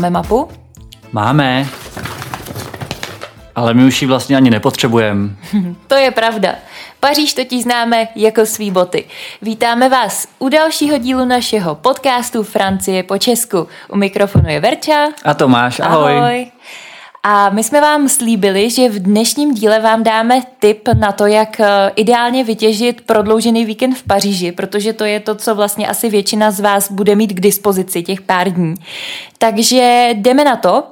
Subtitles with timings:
[0.00, 0.48] Máme mapu?
[1.12, 1.66] Máme.
[3.54, 5.30] Ale my už ji vlastně ani nepotřebujeme.
[5.86, 6.54] to je pravda.
[7.00, 9.04] Paříž totiž známe jako svý boty.
[9.42, 13.68] Vítáme vás u dalšího dílu našeho podcastu Francie po Česku.
[13.88, 15.08] U mikrofonu je Verča.
[15.24, 16.16] A Tomáš, ahoj.
[16.16, 16.46] ahoj.
[17.22, 21.60] A my jsme vám slíbili, že v dnešním díle vám dáme tip na to, jak
[21.60, 21.66] eh,
[21.96, 26.60] ideálně vytěžit prodloužený víkend v Paříži, protože to je to, co vlastně asi většina z
[26.60, 28.74] vás bude mít k dispozici těch pár dní.
[29.38, 30.84] Takže jdeme na to.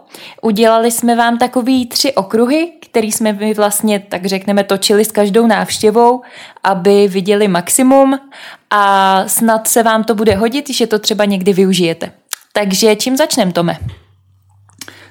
[0.42, 5.46] Udělali jsme vám takový tři okruhy, který jsme my vlastně, tak řekneme, točili s každou
[5.46, 6.20] návštěvou,
[6.64, 8.18] aby viděli maximum
[8.70, 12.12] a snad se vám to bude hodit, že to třeba někdy využijete.
[12.52, 13.78] Takže čím začneme, Tome?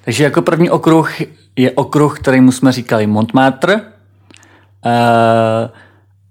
[0.07, 1.11] Takže jako první okruh
[1.55, 3.75] je okruh, kterýmu jsme říkali Montmartre.
[3.75, 3.81] Uh,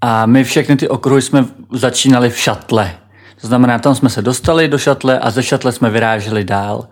[0.01, 2.95] a my všechny ty okruhy jsme začínali v šatle.
[3.41, 6.89] To znamená, tam jsme se dostali do šatle a ze šatle jsme vyráželi dál.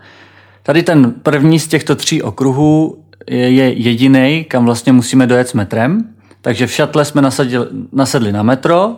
[0.62, 5.52] Tady ten první z těchto tří okruhů je, je jediný, kam vlastně musíme dojet s
[5.52, 6.14] metrem.
[6.40, 8.96] Takže v šatle jsme nasadili, nasedli na metro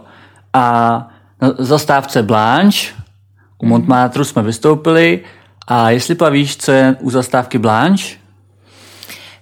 [0.53, 1.09] a
[1.43, 2.93] na zastávce Blanche
[3.59, 5.21] u Montmartre jsme vystoupili
[5.67, 8.17] a jestli pavíš, co je u zastávky Blanche?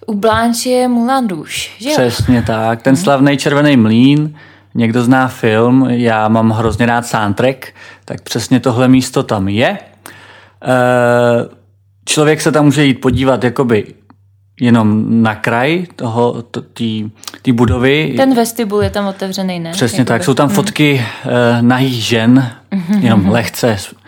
[0.06, 1.94] U Blanche je Moulin Rouge, že jo?
[1.94, 4.34] Přesně tak, ten slavný červený mlín,
[4.74, 7.66] někdo zná film, já mám hrozně rád soundtrack,
[8.04, 9.78] tak přesně tohle místo tam je.
[10.64, 11.48] Eh,
[12.04, 13.94] člověk se tam může jít podívat jakoby
[14.60, 16.44] jenom na kraj toho,
[17.42, 18.14] té budovy.
[18.16, 19.70] Ten vestibul je tam otevřený, ne?
[19.72, 20.08] Přesně jakoby.
[20.08, 21.68] tak, jsou tam fotky mm.
[21.68, 22.50] nahých žen,
[23.00, 24.03] jenom lehce Eh,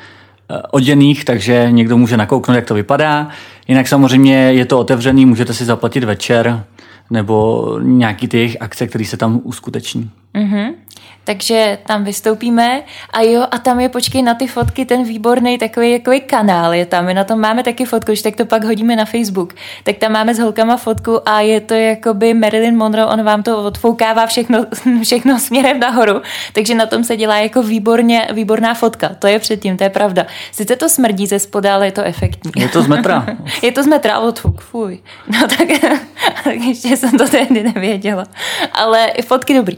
[0.70, 3.28] oděných, takže někdo může nakouknout, jak to vypadá.
[3.68, 6.64] Jinak samozřejmě je to otevřený, můžete si zaplatit večer
[7.10, 10.10] nebo nějaký ty akce, které se tam uskuteční.
[10.36, 10.86] Mm-hmm
[11.26, 15.98] takže tam vystoupíme a jo, a tam je, počkej na ty fotky, ten výborný takový,
[15.98, 18.96] takový kanál je tam, my na tom máme taky fotku, že tak to pak hodíme
[18.96, 23.22] na Facebook, tak tam máme s holkama fotku a je to jakoby Marilyn Monroe, on
[23.22, 24.66] vám to odfoukává všechno,
[25.02, 26.22] všechno směrem nahoru,
[26.52, 30.26] takže na tom se dělá jako výborně, výborná fotka, to je předtím, to je pravda.
[30.52, 32.52] Sice to smrdí ze spoda, ale je to efektní.
[32.56, 33.26] Je to z metra.
[33.62, 34.98] je to z metra, odfuk, fuj.
[35.28, 35.68] No tak,
[36.44, 38.24] tak ještě jsem to tehdy nevěděla.
[38.72, 39.76] Ale fotky dobrý.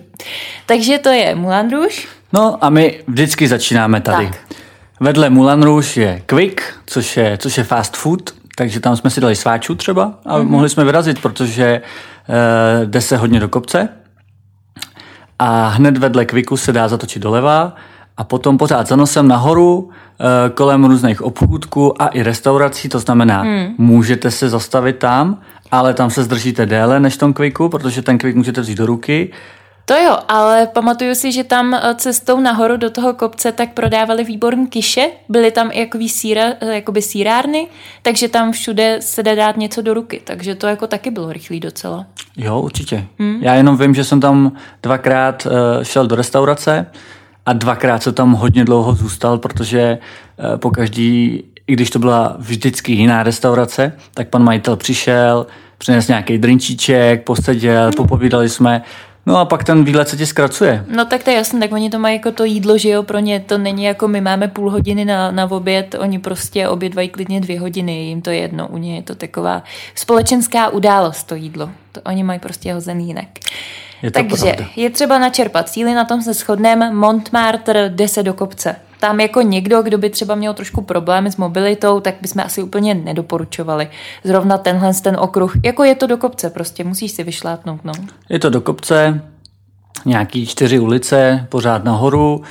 [0.66, 2.06] Takže to je Moulin Rouge.
[2.32, 4.26] No a my vždycky začínáme tady.
[4.26, 4.58] Tak.
[5.00, 9.20] Vedle Moulin Rouge je Quick, což je, což je fast food, takže tam jsme si
[9.20, 10.48] dali sváčů třeba a mm-hmm.
[10.48, 11.82] mohli jsme vyrazit, protože
[12.28, 13.88] uh, jde se hodně do kopce.
[15.38, 17.76] A hned vedle Quicku se dá zatočit doleva
[18.16, 23.42] a potom pořád za nosem nahoru eh, kolem různých obchůdků a i restaurací, to znamená,
[23.42, 23.74] hmm.
[23.78, 28.36] můžete se zastavit tam, ale tam se zdržíte déle než tom Quicku, protože ten Quick
[28.36, 29.32] můžete vzít do ruky
[29.88, 34.24] to jo, ale pamatuju si, že tam eh, cestou nahoru do toho kopce tak prodávali
[34.24, 37.66] výborný kiše, byly tam i jakový síra, eh, jakoby sírárny,
[38.02, 41.60] takže tam všude se dá dát něco do ruky, takže to jako taky bylo rychlý
[41.60, 42.06] docela.
[42.36, 43.04] Jo, určitě.
[43.18, 43.38] Hmm.
[43.42, 46.86] Já jenom vím, že jsem tam dvakrát uh, šel do restaurace
[47.46, 49.98] a dvakrát jsem tam hodně dlouho zůstal, protože
[50.38, 55.46] uh, po každý, i když to byla vždycky jiná restaurace, tak pan majitel přišel,
[55.78, 57.92] přinesl nějaký drinčíček, poseděl, hmm.
[57.92, 58.82] popovídali jsme
[59.28, 60.84] No a pak ten výlet se ti zkracuje.
[60.88, 63.18] No tak to je jasné, tak oni to mají jako to jídlo, že jo, pro
[63.18, 67.40] ně to není jako my máme půl hodiny na, na oběd, oni prostě obědvají klidně
[67.40, 69.62] dvě hodiny, jim to jedno, u ně je to taková
[69.94, 73.26] společenská událost to jídlo, to oni mají prostě hozený jinak.
[74.02, 74.64] Je Takže pravda.
[74.76, 79.42] je třeba načerpat síly, na tom se shodneme, Montmartre jde se do kopce tam jako
[79.42, 83.88] někdo, kdo by třeba měl trošku problémy s mobilitou, tak bychom asi úplně nedoporučovali.
[84.24, 87.84] Zrovna tenhle ten okruh, jako je to do kopce, prostě musíš si vyšlápnout.
[87.84, 87.92] No.
[88.28, 89.22] Je to do kopce,
[90.04, 92.42] nějaký čtyři ulice, pořád nahoru,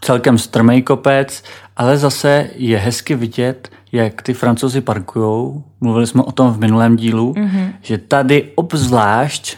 [0.00, 1.42] celkem strmý kopec,
[1.76, 5.64] ale zase je hezky vidět, jak ty francouzi parkujou.
[5.80, 7.72] Mluvili jsme o tom v minulém dílu, mm-hmm.
[7.82, 9.56] že tady obzvlášť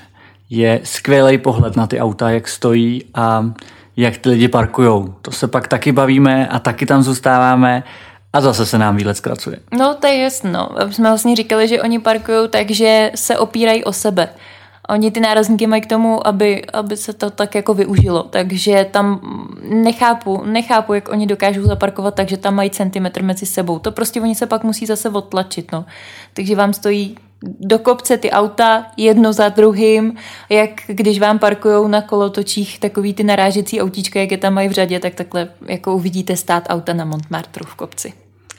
[0.50, 3.52] je skvělý pohled na ty auta, jak stojí a
[3.96, 5.14] jak ty lidi parkujou.
[5.22, 7.82] To se pak taky bavíme a taky tam zůstáváme
[8.32, 9.58] a zase se nám výlet zkracuje.
[9.78, 10.68] No, to je jasno.
[10.90, 14.28] Jsme vlastně říkali, že oni parkují tak, že se opírají o sebe.
[14.88, 18.22] Oni ty nárazníky mají k tomu, aby, aby se to tak jako využilo.
[18.22, 19.20] Takže tam
[19.62, 23.78] nechápu, nechápu, jak oni dokážou zaparkovat takže tam mají centimetr mezi sebou.
[23.78, 25.72] To prostě oni se pak musí zase odtlačit.
[25.72, 25.84] No.
[26.34, 30.14] Takže vám stojí do kopce ty auta jedno za druhým,
[30.48, 34.72] jak když vám parkují na kolotočích takový ty narážecí autíčka, jak je tam mají v
[34.72, 38.12] řadě, tak takhle jako uvidíte stát auta na Montmartru v kopci.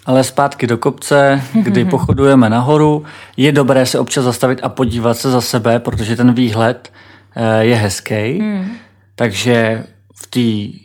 [0.06, 3.06] Ale zpátky do kopce, kdy pochodujeme nahoru,
[3.38, 6.92] je dobré se občas zastavit a podívat se za sebe, protože ten výhled
[7.36, 8.40] eh, je hezký.
[8.40, 8.72] Hmm.
[9.16, 9.84] Takže
[10.16, 10.84] v té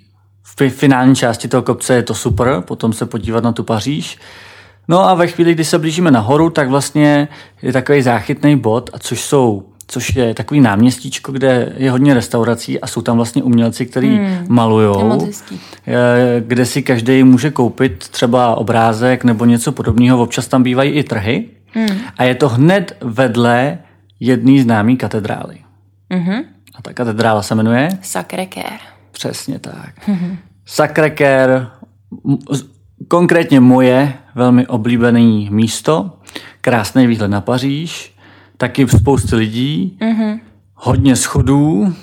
[0.56, 4.18] v finální části toho kopce je to super, potom se podívat na tu Paříž.
[4.88, 7.28] No a ve chvíli, kdy se blížíme nahoru, tak vlastně
[7.62, 12.80] je takový záchytný bod, a což jsou což je takový náměstíčko, kde je hodně restaurací
[12.80, 15.30] a jsou tam vlastně umělci, kteří hmm, malujou,
[16.40, 20.22] kde si každý může koupit třeba obrázek nebo něco podobného.
[20.22, 21.98] Občas tam bývají i trhy hmm.
[22.16, 23.78] a je to hned vedle
[24.20, 25.58] jedné známé katedrály.
[26.10, 26.44] Mm-hmm.
[26.74, 27.88] A ta katedrála se jmenuje?
[28.02, 28.78] Sacré-Cœur.
[29.12, 30.08] Přesně tak.
[30.08, 30.36] Mm-hmm.
[30.66, 31.66] Sacré-Cœur,
[33.08, 36.10] konkrétně moje velmi oblíbené místo,
[36.60, 38.14] krásný výhled na Paříž,
[38.56, 40.40] taky spousty lidí, mm-hmm.
[40.74, 41.94] hodně schodů,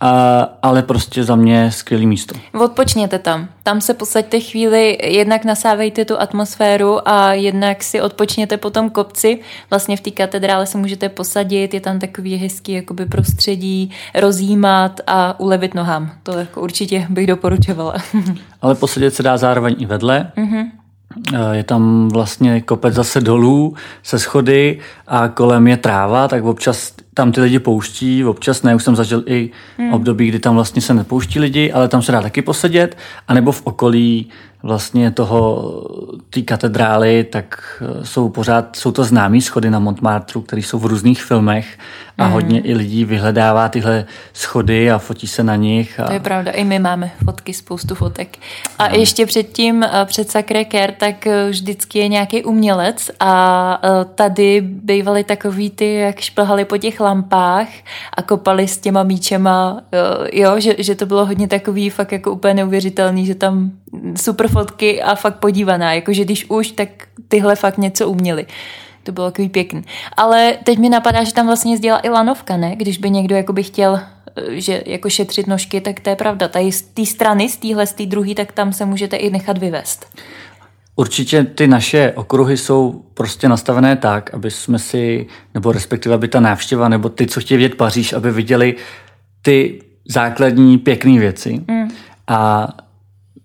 [0.00, 2.34] a, ale prostě za mě skvělý místo.
[2.64, 3.48] Odpočněte tam.
[3.62, 9.40] Tam se posaďte chvíli, jednak nasávejte tu atmosféru a jednak si odpočněte po tom kopci.
[9.70, 15.40] Vlastně v té katedrále se můžete posadit, je tam takový hezký jakoby prostředí, rozjímat a
[15.40, 16.10] ulevit nohám.
[16.22, 17.94] To jako určitě bych doporučovala.
[18.62, 20.32] ale posadit se dá zároveň i vedle.
[20.36, 20.70] Mm-hmm.
[21.52, 27.32] Je tam vlastně kopec zase dolů se schody a kolem je tráva, tak občas tam
[27.32, 29.94] ty lidi pouští, občas ne, už jsem zažil i hmm.
[29.94, 32.96] období, kdy tam vlastně se nepouští lidi, ale tam se dá taky posedět,
[33.28, 34.30] anebo v okolí
[34.64, 35.72] vlastně toho,
[36.30, 40.86] té katedrály, tak eh, jsou pořád, jsou to známé schody na Montmartru, které jsou v
[40.86, 41.78] různých filmech
[42.18, 42.32] a mm.
[42.32, 46.00] hodně i lidí vyhledává tyhle schody a fotí se na nich.
[46.00, 46.04] A...
[46.04, 48.38] To je pravda, i my máme fotky, spoustu fotek.
[48.78, 48.94] A no.
[48.98, 53.80] ještě předtím, eh, před Sacré Cœur, tak eh, vždycky je nějaký umělec a
[54.14, 57.68] tady bývaly takový ty, jak šplhali po těch lampách
[58.16, 59.80] a kopali s těma míčema,
[60.32, 63.70] jo, že, že to bylo hodně takový fakt jako úplně neuvěřitelný, že tam
[64.16, 66.88] super fotky a fakt podívaná, jakože když už, tak
[67.28, 68.46] tyhle fakt něco uměli.
[69.02, 69.82] To bylo takový pěkný.
[70.16, 72.76] Ale teď mi napadá, že tam vlastně jezdila i lanovka, ne?
[72.76, 74.00] Když by někdo jakoby chtěl
[74.36, 76.48] eh, že jako šetřit nožky, tak to je pravda.
[76.48, 79.58] Tady z té strany, z téhle, z té druhé, tak tam se můžete i nechat
[79.58, 80.06] vyvést.
[80.96, 86.40] Určitě ty naše okruhy jsou prostě nastavené tak, aby jsme si, nebo respektive aby ta
[86.40, 88.74] návštěva, nebo ty, co chtějí vidět Paříž, aby viděli
[89.42, 91.60] ty základní pěkné věci.
[91.68, 91.88] Mm.
[92.28, 92.68] A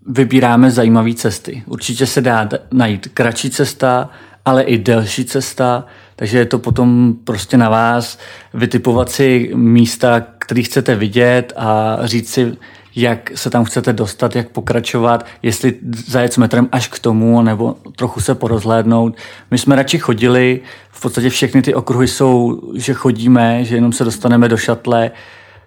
[0.08, 1.64] vybíráme zajímavé cesty.
[1.66, 4.10] Určitě se dá najít kratší cesta,
[4.46, 5.86] ale i delší cesta,
[6.16, 8.20] takže je to potom prostě na vás
[8.54, 12.58] vytipovat si místa, které chcete vidět a říct si,
[12.96, 15.76] jak se tam chcete dostat, jak pokračovat, jestli
[16.08, 19.16] zajet s metrem až k tomu, nebo trochu se porozhlédnout.
[19.52, 24.04] My jsme radši chodili, v podstatě všechny ty okruhy jsou, že chodíme, že jenom se
[24.04, 25.12] dostaneme do šatle,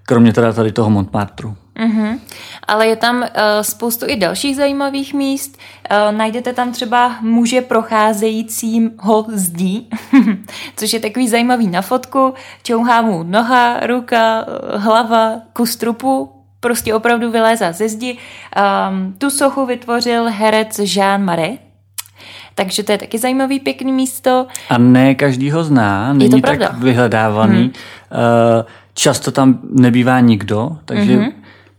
[0.07, 1.57] kromě teda tady toho Montmartru.
[1.77, 2.19] Mm-hmm.
[2.69, 3.27] Ale je tam uh,
[3.63, 5.59] spoustu i dalších zajímavých míst.
[5.91, 9.91] Uh, najdete tam třeba muže procházejícího zdí,
[10.77, 12.35] což je takový zajímavý na fotku.
[12.63, 14.45] Čouhá mu noha, ruka,
[14.77, 18.17] hlava, kus trupu, prostě opravdu vylézá ze zdi.
[18.17, 21.59] Um, tu sochu vytvořil herec Jean Marais,
[22.55, 24.47] takže to je taky zajímavý, pěkný místo.
[24.69, 27.59] A ne každý ho zná, není tak vyhledávaný.
[27.59, 27.69] Hmm.
[27.69, 28.65] Uh,
[28.95, 31.33] často tam nebývá nikdo, takže mm-hmm.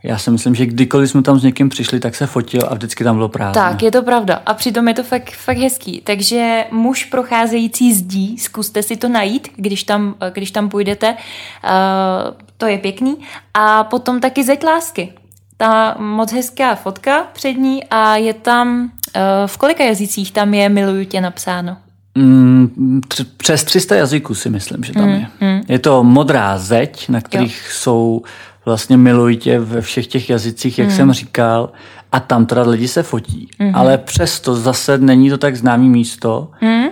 [0.03, 3.03] Já si myslím, že kdykoliv jsme tam s někým přišli, tak se fotil a vždycky
[3.03, 3.61] tam bylo prázdno.
[3.61, 4.41] Tak, je to pravda.
[4.45, 6.01] A přitom je to fakt, fakt hezký.
[6.01, 11.09] Takže muž procházející zdí, zkuste si to najít, když tam, když tam půjdete.
[11.11, 13.17] Uh, to je pěkný.
[13.53, 15.13] A potom taky zeď lásky.
[15.57, 20.69] Ta moc hezká fotka před ní a je tam, uh, v kolika jazycích tam je
[20.69, 21.77] miluju tě napsáno?
[22.15, 23.01] Mm,
[23.37, 25.27] přes 300 jazyků si myslím, že tam mm, je.
[25.41, 25.61] Mm.
[25.67, 27.71] Je to modrá zeď, na kterých jo.
[27.71, 28.21] jsou
[28.65, 30.95] vlastně milujtě ve všech těch jazycích, jak mm.
[30.95, 31.69] jsem říkal,
[32.11, 33.49] a tam teda lidi se fotí.
[33.59, 33.75] Mm.
[33.75, 36.85] Ale přesto zase není to tak známý místo, mm.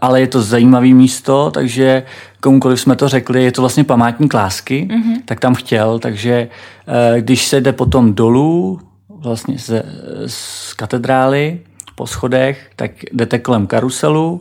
[0.00, 2.02] ale je to zajímavý místo, takže
[2.40, 5.14] komukoliv jsme to řekli, je to vlastně památník lásky, mm.
[5.24, 6.48] tak tam chtěl, takže
[6.88, 9.82] eh, když se jde potom dolů, vlastně z,
[10.26, 11.60] z katedrály,
[11.94, 14.40] po schodech, tak jdete kolem karuselu,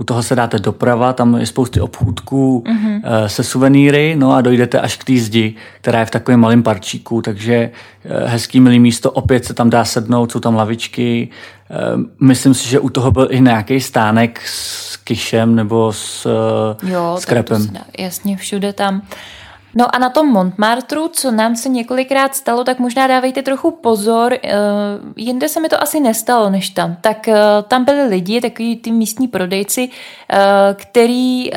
[0.00, 3.26] u toho se dáte doprava, tam je spousty obchůdků mm-hmm.
[3.26, 7.22] se suvenýry, no a dojdete až k té zdi, která je v takovém malém parčíku,
[7.22, 7.70] takže
[8.04, 11.28] eh, hezký milý místo, opět se tam dá sednout, jsou tam lavičky.
[11.70, 11.74] Eh,
[12.20, 16.26] myslím si, že u toho byl i nějaký stánek s kyšem nebo s,
[16.82, 17.66] jo, s krepem.
[17.72, 19.02] Dá, jasně, všude tam.
[19.74, 24.32] No a na tom Montmartru, co nám se několikrát stalo, tak možná dávejte trochu pozor.
[24.32, 24.50] Uh,
[25.16, 26.96] jinde se mi to asi nestalo než tam.
[27.00, 27.34] Tak uh,
[27.68, 30.38] tam byli lidi, takový ty místní prodejci, uh,
[30.74, 31.50] který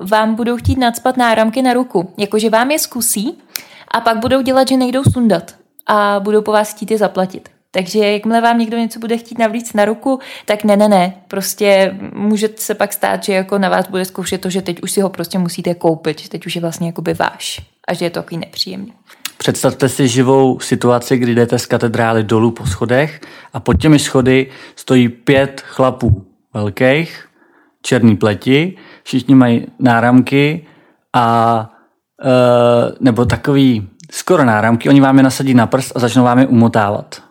[0.00, 2.12] vám budou chtít nadspat náramky na ruku.
[2.16, 3.38] Jakože vám je zkusí
[3.90, 5.54] a pak budou dělat, že nejdou sundat
[5.86, 7.55] a budou po vás chtít je zaplatit.
[7.70, 11.14] Takže jakmile vám někdo něco bude chtít navlíct na ruku, tak ne, ne, ne.
[11.28, 14.90] Prostě může se pak stát, že jako na vás bude zkoušet to, že teď už
[14.90, 18.10] si ho prostě musíte koupit, že teď už je vlastně jakoby váš a že je
[18.10, 18.92] to takový nepříjemný.
[19.38, 23.20] Představte si živou situaci, kdy jdete z katedrály dolů po schodech
[23.52, 27.28] a pod těmi schody stojí pět chlapů velkých,
[27.82, 30.66] černý pleti, všichni mají náramky
[31.12, 31.70] a
[32.22, 36.46] e, nebo takový skoro náramky, oni vám je nasadí na prst a začnou vám je
[36.46, 37.25] umotávat.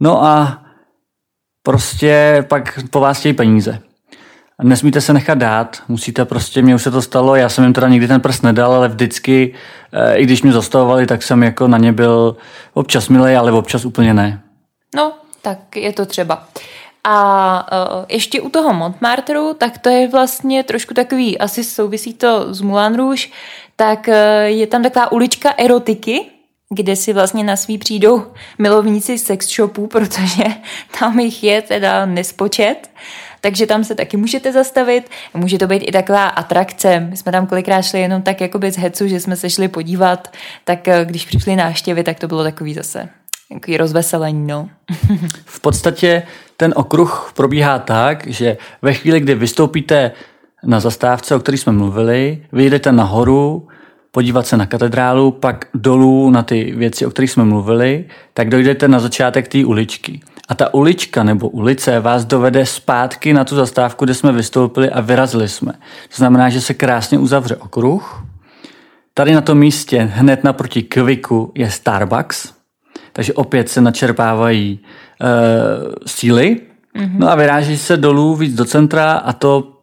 [0.00, 0.62] No a
[1.62, 3.78] prostě pak po vás chtějí peníze.
[4.62, 7.88] Nesmíte se nechat dát, musíte prostě, mně už se to stalo, já jsem jim teda
[7.88, 9.54] nikdy ten prst nedal, ale vždycky,
[9.92, 12.36] e, i když mě zastavovali, tak jsem jako na ně byl
[12.74, 14.42] občas milej, ale občas úplně ne.
[14.94, 15.12] No,
[15.42, 16.48] tak je to třeba.
[17.08, 22.54] A uh, ještě u toho Montmartru, tak to je vlastně trošku takový, asi souvisí to
[22.54, 23.28] s Moulin Rouge,
[23.76, 26.26] tak uh, je tam taková ulička erotiky,
[26.74, 28.22] kde si vlastně na svý přijdou
[28.58, 30.44] milovníci sex shopů, protože
[31.00, 32.90] tam jich je teda nespočet.
[33.40, 35.10] Takže tam se taky můžete zastavit.
[35.34, 37.00] Může to být i taková atrakce.
[37.00, 40.32] My jsme tam kolikrát šli jenom tak jako bez hecu, že jsme se šli podívat.
[40.64, 43.08] Tak eh, když přišli návštěvy, tak to bylo takový zase
[43.52, 44.68] Takový rozveselení, no.
[45.44, 46.22] v podstatě
[46.56, 50.12] ten okruh probíhá tak, že ve chvíli, kdy vystoupíte
[50.64, 53.68] na zastávce, o které jsme mluvili, vyjdete nahoru,
[54.16, 58.04] podívat se na katedrálu, pak dolů na ty věci, o kterých jsme mluvili,
[58.34, 60.20] tak dojdete na začátek té uličky.
[60.48, 65.00] A ta ulička nebo ulice vás dovede zpátky na tu zastávku, kde jsme vystoupili a
[65.00, 65.72] vyrazili jsme.
[66.08, 68.24] To znamená, že se krásně uzavře okruh.
[69.14, 72.52] Tady na tom místě hned naproti Kviku je Starbucks,
[73.12, 76.60] takže opět se načerpávají uh, síly.
[76.96, 77.18] Mm-hmm.
[77.18, 79.80] No a vyráží se dolů víc do centra a to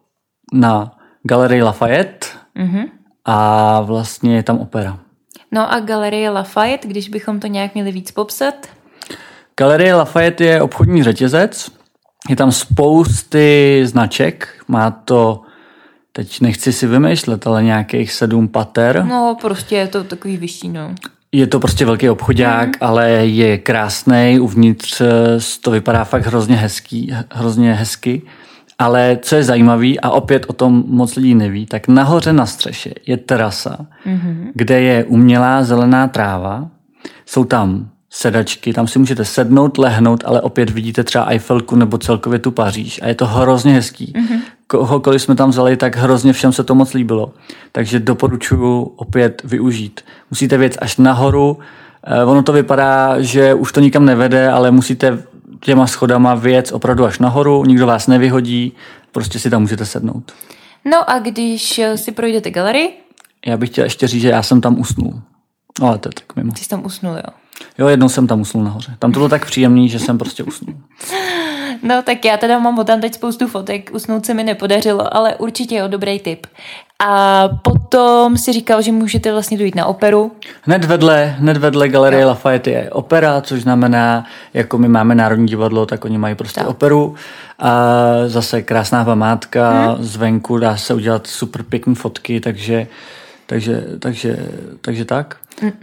[0.52, 2.26] na Galerii Lafayette
[2.56, 2.88] mm-hmm.
[3.24, 4.98] A vlastně je tam opera.
[5.52, 8.54] No a Galerie Lafayette, když bychom to nějak měli víc popsat?
[9.56, 11.70] Galerie Lafayette je obchodní řetězec,
[12.28, 15.42] je tam spousty značek, má to,
[16.12, 19.04] teď nechci si vymýšlet, ale nějakých sedm pater.
[19.04, 20.94] No, prostě je to takový vyšší, no.
[21.32, 22.74] Je to prostě velký obchodák, mm.
[22.80, 25.06] ale je krásný, uvnitř eh,
[25.60, 28.22] to vypadá fakt hrozně hezký, hrozně hezky.
[28.78, 32.90] Ale co je zajímavé, a opět o tom moc lidí neví, tak nahoře na střeše
[33.06, 34.50] je terasa, mm-hmm.
[34.54, 36.68] kde je umělá zelená tráva,
[37.26, 42.38] jsou tam sedačky, tam si můžete sednout, lehnout, ale opět vidíte třeba Eiffelku nebo celkově
[42.38, 44.12] tu Paříž a je to hrozně hezký.
[44.16, 44.40] Mm-hmm.
[44.66, 47.32] Kohokoliv jsme tam vzali, tak hrozně všem se to moc líbilo.
[47.72, 50.00] Takže doporučuji opět využít.
[50.30, 51.58] Musíte věc až nahoru,
[52.06, 55.18] eh, ono to vypadá, že už to nikam nevede, ale musíte
[55.64, 58.72] těma schodama věc opravdu až nahoru, nikdo vás nevyhodí,
[59.12, 60.32] prostě si tam můžete sednout.
[60.84, 63.00] No a když si projdete galerii?
[63.46, 65.20] Já bych chtěl ještě říct, že já jsem tam usnul.
[65.82, 66.52] Ale to je tak mimo.
[66.52, 67.34] Ty jsi tam usnul, jo?
[67.78, 68.96] Jo, jednou jsem tam usnul nahoře.
[68.98, 70.76] Tam to bylo tak příjemný, že jsem prostě usnul.
[71.82, 75.74] No tak já teda mám tam teď spoustu fotek, usnout se mi nepodařilo, ale určitě
[75.74, 76.46] je dobrý tip.
[77.02, 80.32] A potom si říkal, že můžete vlastně dojít na operu.
[80.62, 82.28] Hned vedle, hned vedle Galerie no.
[82.28, 84.24] Lafayette je opera, což znamená,
[84.54, 86.68] jako my máme Národní divadlo, tak oni mají prostě tak.
[86.68, 87.14] operu.
[87.58, 87.92] A
[88.26, 90.04] zase krásná památka, hmm.
[90.04, 92.86] zvenku dá se udělat super pěkné fotky, takže,
[93.46, 94.48] takže, takže,
[94.80, 95.36] takže tak.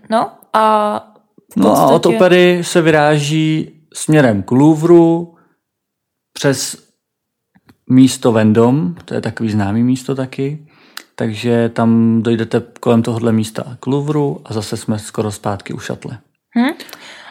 [0.10, 1.08] No a
[1.56, 1.92] No podstatě...
[1.92, 5.36] a od opery se vyráží směrem k Louvru
[6.34, 6.78] přes
[7.90, 10.68] místo Vendom, to je takový známý místo taky,
[11.22, 16.18] takže tam dojdete kolem tohohle místa k Louvru a zase jsme skoro zpátky u šatle.
[16.56, 16.72] Hmm.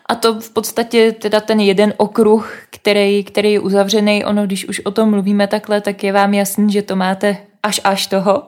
[0.07, 4.81] A to v podstatě teda ten jeden okruh, který, který je uzavřený, ono, když už
[4.81, 8.43] o tom mluvíme takhle, tak je vám jasný, že to máte až až toho.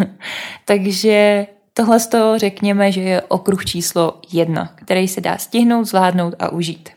[0.64, 6.34] Takže Tohle z toho řekněme, že je okruh číslo jedna, který se dá stihnout, zvládnout
[6.38, 6.88] a užít.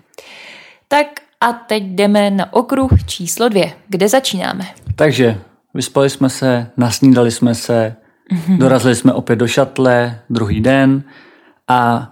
[0.88, 1.08] Tak
[1.42, 3.74] a teď jdeme na okruh číslo dvě.
[3.88, 4.66] Kde začínáme?
[4.96, 5.38] Takže
[5.76, 7.96] vyspali jsme se, nasnídali jsme se,
[8.32, 8.58] mm-hmm.
[8.58, 11.04] dorazili jsme opět do šatle druhý den
[11.68, 12.12] a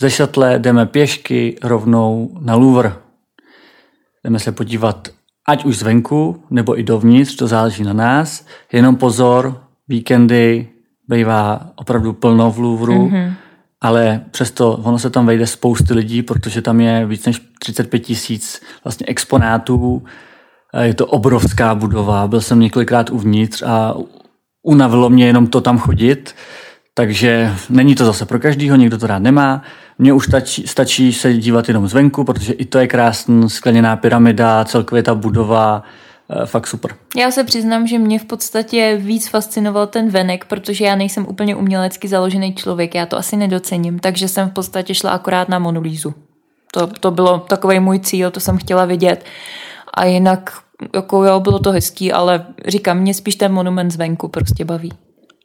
[0.00, 2.92] ze šatle jdeme pěšky rovnou na Louvre.
[4.24, 5.08] Jdeme se podívat
[5.48, 8.46] ať už zvenku, nebo i dovnitř, to záleží na nás.
[8.72, 10.68] Jenom pozor, víkendy
[11.08, 13.32] bývá opravdu plno v Louvru, mm-hmm.
[13.80, 18.62] ale přesto ono se tam vejde spousty lidí, protože tam je víc než 35 tisíc
[18.84, 20.02] vlastně exponátů.
[20.82, 23.94] Je to obrovská budova, byl jsem několikrát uvnitř a
[24.62, 26.34] unavilo mě jenom to tam chodit,
[26.94, 29.62] takže není to zase pro každýho, někdo to rád nemá.
[29.98, 34.64] Mně už stačí, stačí se dívat jenom zvenku, protože i to je krásná skleněná pyramida,
[34.64, 35.82] celkově ta budova,
[36.32, 36.94] Eh, fakt super.
[37.16, 41.56] Já se přiznám, že mě v podstatě víc fascinoval ten venek, protože já nejsem úplně
[41.56, 46.14] umělecky založený člověk, já to asi nedocením, takže jsem v podstatě šla akorát na Monolízu.
[46.72, 49.24] To, to bylo takový můj cíl, to jsem chtěla vidět.
[49.94, 50.50] A jinak,
[50.94, 54.92] jako jo, bylo to hezký, ale říkám, mě spíš ten monument zvenku prostě baví.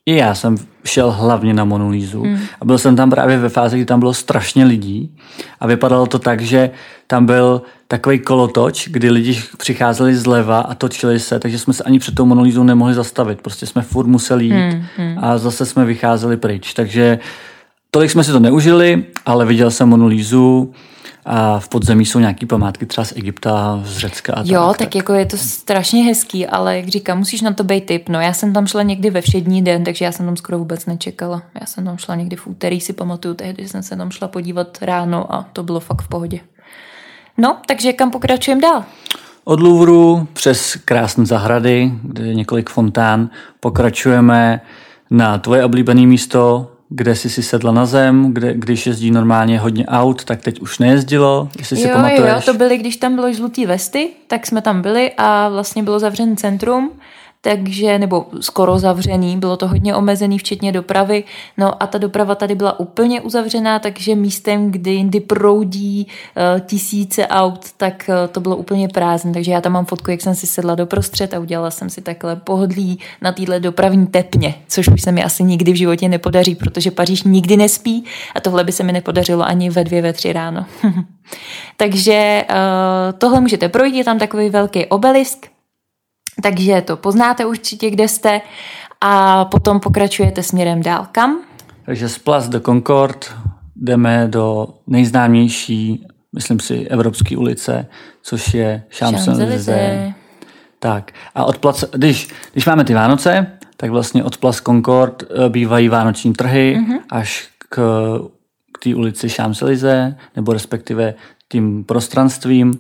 [0.06, 2.40] i já jsem šel hlavně na Monolízu hmm.
[2.62, 5.16] a byl jsem tam právě ve fázi, kdy tam bylo strašně lidí
[5.60, 6.70] a vypadalo to tak, že
[7.08, 12.00] tam byl takový kolotoč, kdy lidi přicházeli zleva a točili se, takže jsme se ani
[12.00, 13.42] před tou Monolízou nemohli zastavit.
[13.42, 14.84] Prostě jsme furt museli jít hmm.
[14.98, 15.18] Hmm.
[15.22, 16.74] a zase jsme vycházeli pryč.
[16.74, 17.20] Takže
[17.92, 20.74] tolik jsme si to neužili, ale viděl jsem Monolízu
[21.26, 24.48] a v podzemí jsou nějaké památky třeba z Egypta, z Řecka a tak.
[24.48, 27.86] Jo, tak, tak jako je to strašně hezký, ale jak říkám, musíš na to být
[27.86, 28.10] typ.
[28.10, 30.86] No já jsem tam šla někdy ve všední den, takže já jsem tam skoro vůbec
[30.86, 31.44] nečekala.
[31.62, 34.78] Já jsem tam šla někdy v úterý, si pamatuju, tehdy jsem se tam šla podívat
[34.82, 36.40] ráno a to bylo fakt v pohodě.
[37.38, 38.84] No, takže kam pokračujeme dál?
[39.44, 43.30] Od Louvru přes krásné zahrady, kde je několik fontán,
[43.60, 44.62] pokračujeme
[45.12, 49.86] na tvoje oblíbené místo, kde jsi si sedla na zem, kde, když jezdí normálně hodně
[49.86, 52.34] aut, tak teď už nejezdilo, jestli jo, si pamatuješ.
[52.34, 56.00] Jo, to byly, když tam bylo žlutý vesty, tak jsme tam byli a vlastně bylo
[56.00, 56.92] zavřen centrum
[57.46, 61.24] takže, nebo skoro zavřený, bylo to hodně omezený, včetně dopravy,
[61.58, 67.28] no a ta doprava tady byla úplně uzavřená, takže místem, kdy jindy proudí uh, tisíce
[67.28, 70.48] aut, tak uh, to bylo úplně prázdné, takže já tam mám fotku, jak jsem si
[70.48, 75.12] sedla doprostřed a udělala jsem si takhle pohodlí na téhle dopravní tepně, což už se
[75.12, 78.92] mi asi nikdy v životě nepodaří, protože Paříž nikdy nespí a tohle by se mi
[78.92, 80.66] nepodařilo ani ve dvě, ve tři ráno.
[81.78, 82.56] takže uh,
[83.18, 85.55] tohle můžete projít, je tam takový velký obelisk,
[86.42, 88.42] takže to poznáte určitě, kde jste
[89.02, 91.08] a potom pokračujete směrem dál.
[91.12, 91.40] Kam?
[91.86, 93.28] Takže z Place de Concorde
[93.76, 97.88] jdeme do nejznámější, myslím si, Evropské ulice,
[98.22, 100.14] což je Champs-Élysées.
[100.80, 105.50] Tak a od plac, když, když máme ty Vánoce, tak vlastně od Place Concorde eh,
[105.50, 107.00] bývají vánoční trhy mm-hmm.
[107.10, 107.76] až k,
[108.72, 111.14] k té ulici Champs-Élysées, nebo respektive
[111.50, 112.80] tím prostranstvím,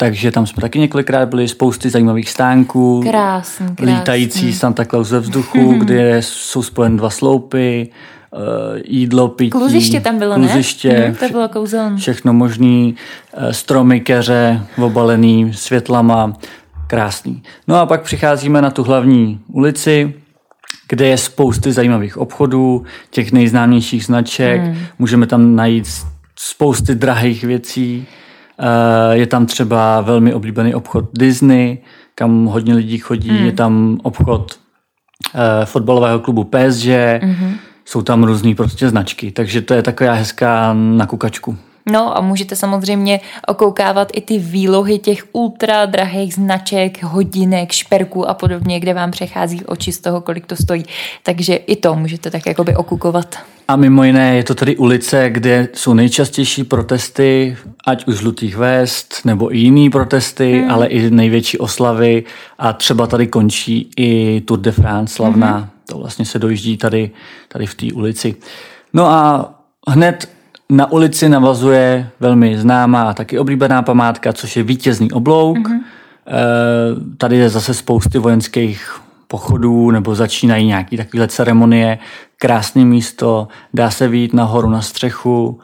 [0.00, 3.02] takže tam jsme taky několikrát byli, spousty zajímavých stánků.
[3.10, 3.94] Krásný, krásný.
[3.94, 7.88] Lítající Santa Claus ve vzduchu, kde jsou spojeny dva sloupy,
[8.30, 8.40] uh,
[8.84, 9.50] jídlo, pití.
[9.50, 11.06] Kluziště tam bylo, kluziště, ne?
[11.06, 11.96] Mhm, to bylo kouzelné.
[11.96, 12.94] Všechno možný,
[13.36, 16.36] uh, stromy, keře, obalený světlama,
[16.86, 17.42] krásný.
[17.68, 20.14] No a pak přicházíme na tu hlavní ulici,
[20.88, 24.76] kde je spousty zajímavých obchodů, těch nejznámějších značek, hmm.
[24.98, 25.86] můžeme tam najít
[26.38, 28.06] spousty drahých věcí.
[28.60, 31.78] Eh, je tam třeba velmi oblíbený obchod Disney,
[32.14, 33.30] kam hodně lidí chodí.
[33.30, 33.46] Mm.
[33.46, 34.58] Je tam obchod
[35.34, 36.86] uh, fotbalového klubu PSG.
[36.86, 37.52] Mm-hmm.
[37.84, 41.56] Jsou tam různé prostě značky, takže to je taková hezká nakukačku.
[41.90, 48.34] No a můžete samozřejmě okoukávat i ty výlohy těch ultra drahých značek, hodinek, šperků a
[48.34, 50.84] podobně, kde vám přechází oči z toho, kolik to stojí.
[51.22, 53.36] Takže i to můžete tak jakoby okukovat.
[53.68, 59.14] A mimo jiné je to tady ulice, kde jsou nejčastější protesty, ať už žlutých vest,
[59.24, 60.70] nebo i jiný protesty, hmm.
[60.70, 62.24] ale i největší oslavy
[62.58, 65.56] a třeba tady končí i Tour de France slavná.
[65.56, 65.68] Hmm.
[65.86, 67.10] To vlastně se dojíždí tady,
[67.48, 68.34] tady v té ulici.
[68.92, 69.54] No a
[69.88, 70.28] hned
[70.70, 75.58] na ulici navazuje velmi známá a taky oblíbená památka, což je vítězný oblouk.
[75.58, 75.80] Mm-hmm.
[77.18, 81.98] Tady je zase spousty vojenských pochodů nebo začínají nějaké takové ceremonie.
[82.36, 85.60] Krásné místo, dá se výjít nahoru na střechu,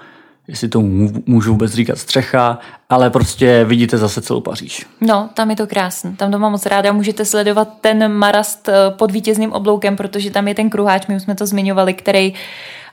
[0.48, 0.80] jestli to
[1.26, 2.58] můžu vůbec říkat střecha,
[2.90, 4.86] ale prostě vidíte zase celou Paříž.
[5.00, 6.12] No, tam je to krásné.
[6.16, 6.92] Tam to mám moc ráda.
[6.92, 11.22] Můžete sledovat ten marast eh, pod vítězným obloukem, protože tam je ten kruháč, my už
[11.22, 12.34] jsme to zmiňovali, který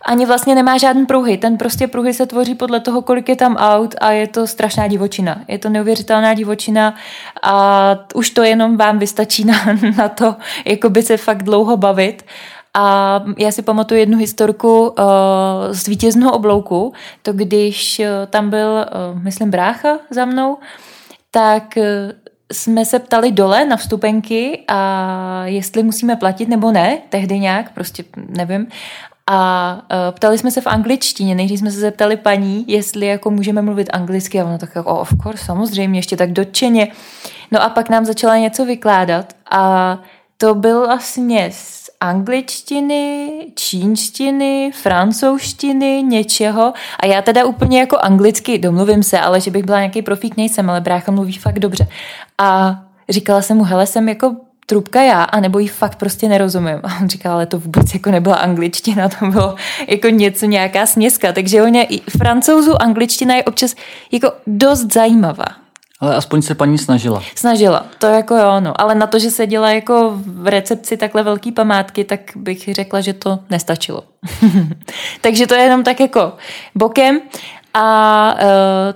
[0.05, 1.37] ani vlastně nemá žádný pruhy.
[1.37, 4.87] Ten prostě pruhy se tvoří podle toho, kolik je tam aut a je to strašná
[4.87, 5.41] divočina.
[5.47, 6.95] Je to neuvěřitelná divočina
[7.43, 9.55] a už to jenom vám vystačí na,
[9.97, 10.35] na to,
[10.65, 12.25] jako by se fakt dlouho bavit.
[12.73, 14.95] A já si pamatuju jednu historku uh,
[15.71, 18.69] z vítězného oblouku, to když uh, tam byl,
[19.13, 20.57] uh, myslím, brácha za mnou,
[21.31, 21.83] tak uh,
[22.51, 28.03] jsme se ptali dole na vstupenky a jestli musíme platit nebo ne, tehdy nějak, prostě
[28.29, 28.67] nevím.
[29.29, 33.61] A uh, ptali jsme se v angličtině, nejdřív jsme se zeptali paní, jestli jako můžeme
[33.61, 36.87] mluvit anglicky a ona tak jako, oh, of course, samozřejmě, ještě tak dotčeně.
[37.51, 39.97] No a pak nám začala něco vykládat a
[40.37, 49.03] to byl vlastně z angličtiny, čínštiny, francouzštiny, něčeho a já teda úplně jako anglicky domluvím
[49.03, 51.87] se, ale že bych byla nějaký profík nejsem, ale brácha mluví fakt dobře.
[52.37, 56.79] A říkala jsem mu, hele, jsem jako trubka já, anebo jí fakt prostě nerozumím.
[56.83, 59.55] A on říkal, ale to vůbec jako nebyla angličtina, to bylo
[59.87, 61.31] jako něco, nějaká směska.
[61.31, 63.75] Takže on je, francouzů angličtina je občas
[64.11, 65.45] jako dost zajímavá.
[65.99, 67.23] Ale aspoň se paní snažila.
[67.35, 68.81] Snažila, to jako jo, no.
[68.81, 73.01] Ale na to, že se dělá jako v recepci takhle velký památky, tak bych řekla,
[73.01, 74.03] že to nestačilo.
[75.21, 76.33] takže to je jenom tak jako
[76.75, 77.21] bokem.
[77.73, 78.39] A uh,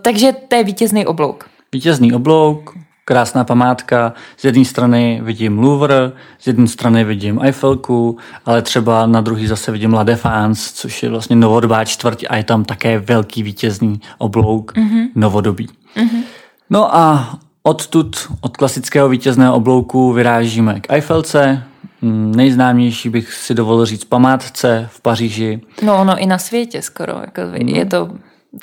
[0.02, 1.50] takže to je vítězný oblouk.
[1.74, 2.74] Vítězný oblouk,
[3.08, 4.14] krásná památka.
[4.38, 9.72] Z jedné strany vidím Louvre, z jedné strany vidím Eiffelku, ale třeba na druhý zase
[9.72, 14.74] vidím La Défense, což je vlastně novodobá čtvrť a je tam také velký vítězný oblouk
[14.76, 15.08] mm-hmm.
[15.16, 15.68] novodobí.
[15.96, 16.24] Mm-hmm.
[16.70, 21.64] No a odtud, od klasického vítězného oblouku vyrážíme k Eiffelce,
[22.02, 25.62] mm, nejznámější bych si dovolil říct památce v Paříži.
[25.82, 27.68] No ono i na světě skoro, jako mm.
[27.68, 28.10] je to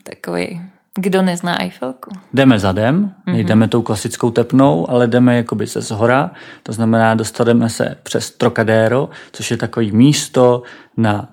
[0.02, 0.60] takový
[0.98, 2.10] kdo nezná Eiffelku?
[2.34, 3.32] Jdeme zadem, mm-hmm.
[3.32, 6.30] nejdeme tou klasickou tepnou, ale jdeme jakoby se zhora,
[6.62, 10.62] to znamená dostaneme se přes Trocadero, což je takový místo
[10.96, 11.28] na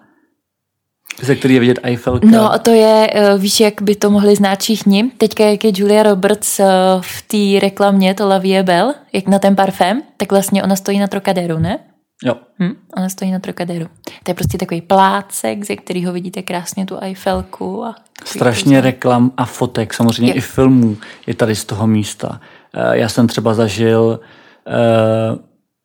[1.21, 2.27] ze který je vidět Eiffelka.
[2.27, 5.11] No, to je, eh, víš, jak by to mohli znát všichni.
[5.17, 6.65] Teďka, jak je Julia Roberts eh,
[7.01, 10.99] v té reklamě, to La Vie Belle, jak na ten parfém, tak vlastně ona stojí
[10.99, 11.79] na Trocadero, ne?
[12.23, 12.35] Jo.
[12.59, 13.85] Hm, ona stojí na Trocadero.
[14.23, 17.85] To je prostě takový plácek, ze kterého vidíte krásně tu Eiffelku.
[17.85, 18.81] A Strašně kůzle.
[18.81, 20.35] reklam a fotek, samozřejmě je.
[20.35, 22.41] i filmů je tady z toho místa.
[22.73, 24.19] Eh, já jsem třeba zažil,
[24.67, 24.71] eh,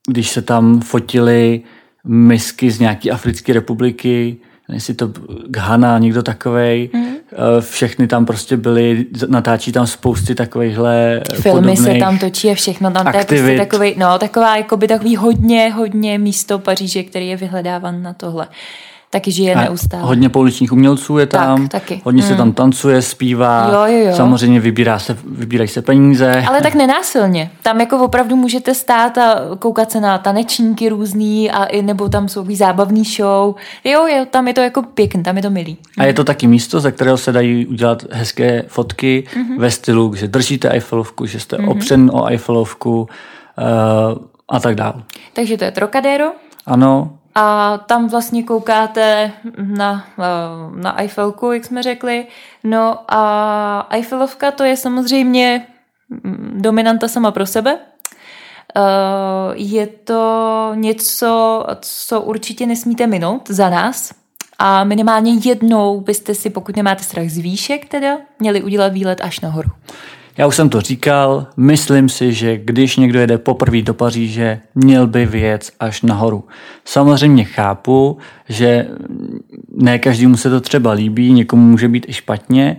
[0.08, 1.62] když se tam fotili
[2.04, 4.36] misky z nějaké Africké republiky,
[4.72, 5.12] jestli to
[5.46, 6.90] Ghana, někdo takovej.
[6.92, 7.15] Mm.
[7.60, 13.12] Všechny tam prostě byly, natáčí tam spousty takovýchhle Filmy se tam točí a všechno tam.
[13.12, 17.36] To je prostě takový, no, taková, jako by takový hodně, hodně místo Paříže, který je
[17.36, 18.48] vyhledávan na tohle
[19.16, 20.02] taky žije a neustále.
[20.02, 22.00] Hodně pouličních umělců je tam, tak, taky.
[22.04, 22.30] hodně hmm.
[22.30, 24.16] se tam tancuje, zpívá, jo, jo, jo.
[24.16, 26.44] samozřejmě vybírá se, vybírají se peníze.
[26.48, 27.50] Ale tak nenásilně.
[27.62, 32.28] Tam jako opravdu můžete stát a koukat se na tanečníky různý a i, nebo tam
[32.28, 33.54] jsou zábavný show.
[33.84, 35.76] Jo, jo, tam je to jako pěkný, tam je to milý.
[35.98, 39.58] A je to taky místo, ze kterého se dají udělat hezké fotky mm-hmm.
[39.58, 41.70] ve stylu, že držíte Eiffelovku, že jste mm-hmm.
[41.70, 43.06] opřen o Eiffelovku uh,
[44.48, 45.02] a tak dále.
[45.32, 46.32] Takže to je Trocadero.
[46.66, 52.26] Ano, a tam vlastně koukáte na, eh, na Eiffelku, jak jsme řekli.
[52.64, 55.66] No a Eiffelovka to je samozřejmě
[56.08, 57.78] mm, dominanta sama pro sebe.
[58.76, 58.80] Eh,
[59.54, 64.12] je to něco, co určitě nesmíte minout za nás.
[64.58, 69.40] A minimálně jednou byste si, pokud nemáte strach z výšek teda, měli udělat výlet až
[69.40, 69.70] nahoru.
[70.38, 75.06] Já už jsem to říkal, myslím si, že když někdo jede poprvé do Paříže, měl
[75.06, 76.44] by vyjet až nahoru.
[76.84, 78.18] Samozřejmě chápu,
[78.48, 78.86] že
[79.76, 82.76] ne každému se to třeba líbí, někomu může být i špatně,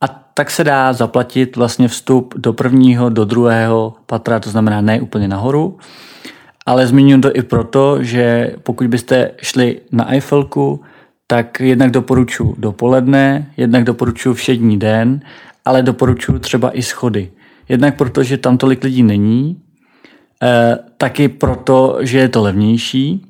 [0.00, 5.00] a tak se dá zaplatit vlastně vstup do prvního, do druhého patra, to znamená ne
[5.00, 5.78] úplně nahoru.
[6.66, 10.80] Ale zmiňuji to i proto, že pokud byste šli na Eiffelku,
[11.26, 15.20] tak jednak doporučuji dopoledne, jednak doporučuji všední den
[15.64, 17.30] ale doporučuji třeba i schody.
[17.68, 19.62] Jednak proto, že tam tolik lidí není,
[20.42, 23.26] eh, taky proto, že je to levnější,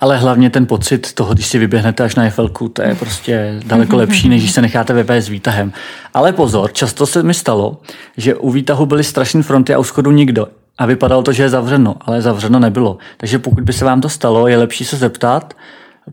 [0.00, 3.96] ale hlavně ten pocit toho, když si vyběhnete až na Eiffelku, to je prostě daleko
[4.02, 5.72] lepší, než když se necháte vyvést výtahem.
[6.14, 7.80] Ale pozor, často se mi stalo,
[8.16, 10.48] že u výtahu byly strašné fronty a u schodu nikdo.
[10.78, 12.98] A vypadalo to, že je zavřeno, ale zavřeno nebylo.
[13.16, 15.54] Takže pokud by se vám to stalo, je lepší se zeptat,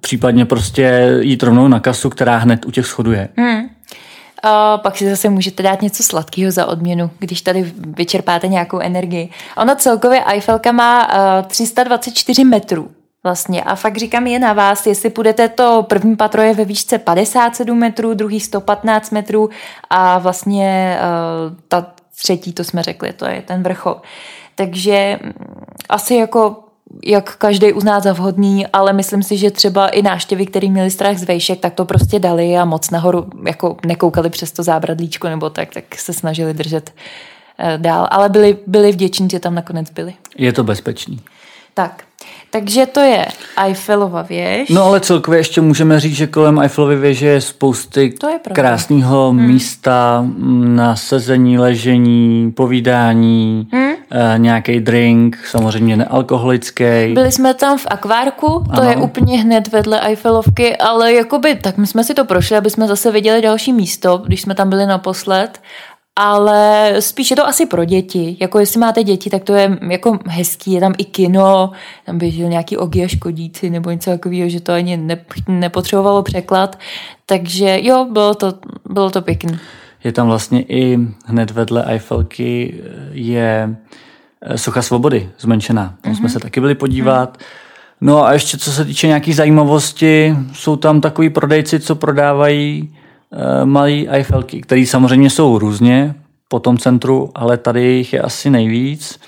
[0.01, 3.29] případně prostě jít rovnou na kasu, která hned u těch schodů je.
[3.37, 3.69] Hmm.
[4.43, 9.29] A pak si zase můžete dát něco sladkého za odměnu, když tady vyčerpáte nějakou energii.
[9.57, 11.09] Ona celkově Eiffelka má
[11.47, 12.91] 324 metrů
[13.23, 13.63] vlastně.
[13.63, 17.79] A fakt říkám, je na vás, jestli půjdete to první patro je ve výšce 57
[17.79, 19.49] metrů, druhý 115 metrů
[19.89, 20.99] a vlastně
[21.67, 24.01] ta třetí, to jsme řekli, to je ten vrchol.
[24.55, 25.33] Takže mm,
[25.89, 26.64] asi jako
[27.03, 31.17] jak každý uzná za vhodný, ale myslím si, že třeba i náštěvy, který měli strach
[31.17, 35.49] z vejšek, tak to prostě dali a moc nahoru jako nekoukali přes to zábradlíčko nebo
[35.49, 36.93] tak, tak se snažili držet
[37.57, 38.07] eh, dál.
[38.11, 40.13] Ale byli, byli vděční, že tam nakonec byli.
[40.37, 41.19] Je to bezpečný.
[41.73, 42.03] Tak.
[42.49, 43.25] Takže to je
[43.57, 44.69] Eiffelova věž.
[44.69, 49.29] No ale celkově ještě můžeme říct, že kolem Eiffelovy věže je spousty to je krásného
[49.29, 49.47] hmm.
[49.47, 53.94] místa mm, na sezení, ležení, povídání, hmm.
[54.11, 57.13] Eh, nějaký drink, samozřejmě nealkoholický.
[57.13, 58.89] Byli jsme tam v akvárku, to ano.
[58.89, 62.87] je úplně hned vedle Eiffelovky, ale jakoby, tak my jsme si to prošli, aby jsme
[62.87, 65.59] zase viděli další místo, když jsme tam byli naposled
[66.15, 68.37] ale spíš je to asi pro děti.
[68.39, 71.71] Jako jestli máte děti, tak to je jako hezký, je tam i kino,
[72.05, 76.79] tam běžel nějaký ogy a škodíci nebo něco takového, že to ani ne, nepotřebovalo překlad.
[77.25, 78.53] Takže jo, bylo to,
[78.89, 79.59] bylo to pěkné.
[80.05, 83.75] Je tam vlastně i hned vedle Eiffelky je
[84.41, 85.93] eh, Socha svobody zmenšená.
[86.01, 86.15] Tam mm-hmm.
[86.15, 86.33] jsme mhm.
[86.33, 87.37] se taky byli podívat.
[88.01, 92.93] No a ještě co se týče nějakých zajímavosti, jsou tam takový prodejci, co prodávají
[93.37, 96.15] Eh, malý Eiffelky, které samozřejmě jsou různě
[96.47, 99.19] po tom centru, ale tady jich je asi nejvíc.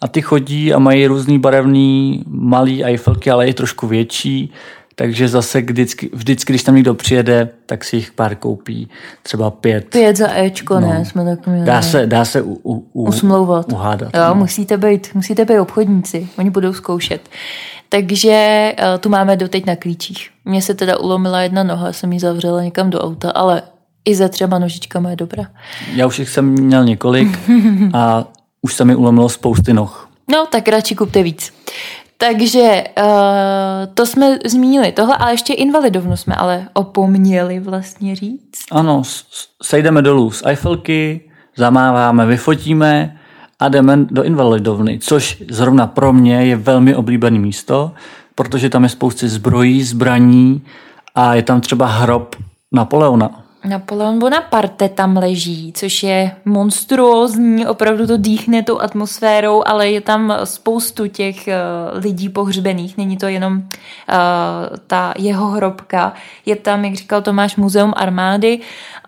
[0.00, 4.52] A ty chodí a mají různý barevný malý Eiffelky, ale i trošku větší.
[5.00, 8.88] Takže zase vždycky, vždycky, když tam někdo přijede, tak si jich pár koupí,
[9.22, 9.88] třeba pět.
[9.88, 10.88] Pět za Ečko, no.
[10.88, 11.04] ne?
[11.04, 11.66] Jsme tak měli.
[11.66, 13.72] Dá se, dá se u, u, u, usmlouvat.
[13.72, 14.14] Uhádat.
[14.14, 14.34] Jo, no.
[14.34, 17.28] musíte být, musíte být obchodníci, oni budou zkoušet.
[17.88, 20.30] Takže uh, tu máme doteď na klíčích.
[20.44, 23.62] Mně se teda ulomila jedna noha, jsem ji zavřela někam do auta, ale
[24.04, 25.44] i za třema nožičkama je dobrá.
[25.94, 27.38] Já už jich jsem měl několik
[27.94, 28.24] a
[28.62, 30.10] už se mi ulomilo spousty noh.
[30.32, 31.52] No, tak radši kupte víc.
[32.20, 33.04] Takže uh,
[33.94, 38.58] to jsme zmínili tohle, ale ještě invalidovnu jsme ale opomněli vlastně říct.
[38.70, 39.02] Ano,
[39.62, 41.20] sejdeme dolů z Eiffelky,
[41.56, 43.18] zamáváme, vyfotíme
[43.60, 47.92] a jdeme do invalidovny, což zrovna pro mě je velmi oblíbené místo,
[48.34, 50.62] protože tam je spousty zbrojí, zbraní
[51.14, 52.36] a je tam třeba hrob
[52.72, 53.42] Napoleona.
[53.64, 60.34] Napoleon Bonaparte tam leží, což je monstruózní, opravdu to dýchne tou atmosférou, ale je tam
[60.44, 63.62] spoustu těch uh, lidí pohřbených, není to jenom uh,
[64.86, 66.12] ta jeho hrobka.
[66.46, 68.60] Je tam, jak říkal Tomáš, muzeum armády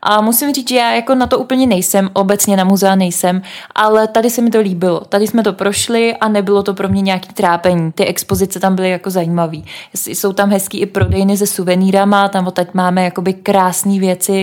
[0.03, 3.43] a musím říct, že já jako na to úplně nejsem, obecně na muzea nejsem,
[3.75, 5.01] ale tady se mi to líbilo.
[5.01, 7.93] Tady jsme to prošli a nebylo to pro mě nějaký trápení.
[7.93, 9.59] Ty expozice tam byly jako zajímavé.
[9.95, 14.42] Jsou tam hezký i prodejny se suvenýrama, tam teď máme jakoby krásné věci,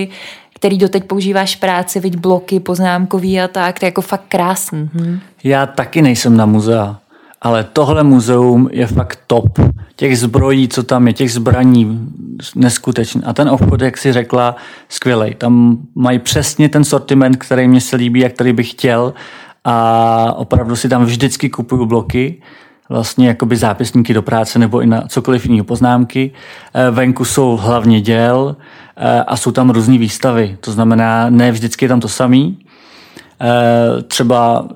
[0.56, 4.90] který doteď používáš práci, viď bloky poznámkový a tak, to je jako fakt krásný.
[4.94, 5.20] Hm?
[5.44, 7.00] Já taky nejsem na muzea,
[7.42, 9.60] ale tohle muzeum je fakt top.
[9.96, 12.10] Těch zbrojí, co tam je, těch zbraní,
[12.56, 13.22] neskutečný.
[13.26, 14.56] A ten obchod, jak si řekla,
[14.90, 15.36] skvělej.
[15.36, 19.14] Tam mají přesně ten sortiment, který mě se líbí a který bych chtěl
[19.64, 22.42] a opravdu si tam vždycky kupuju bloky
[22.90, 26.32] vlastně jakoby zápisníky do práce nebo i na cokoliv jiného poznámky.
[26.74, 28.56] Eh, venku jsou hlavně děl
[28.98, 30.58] eh, a jsou tam různé výstavy.
[30.62, 32.60] To znamená, ne vždycky je tam to samý.
[33.42, 34.68] Eh, třeba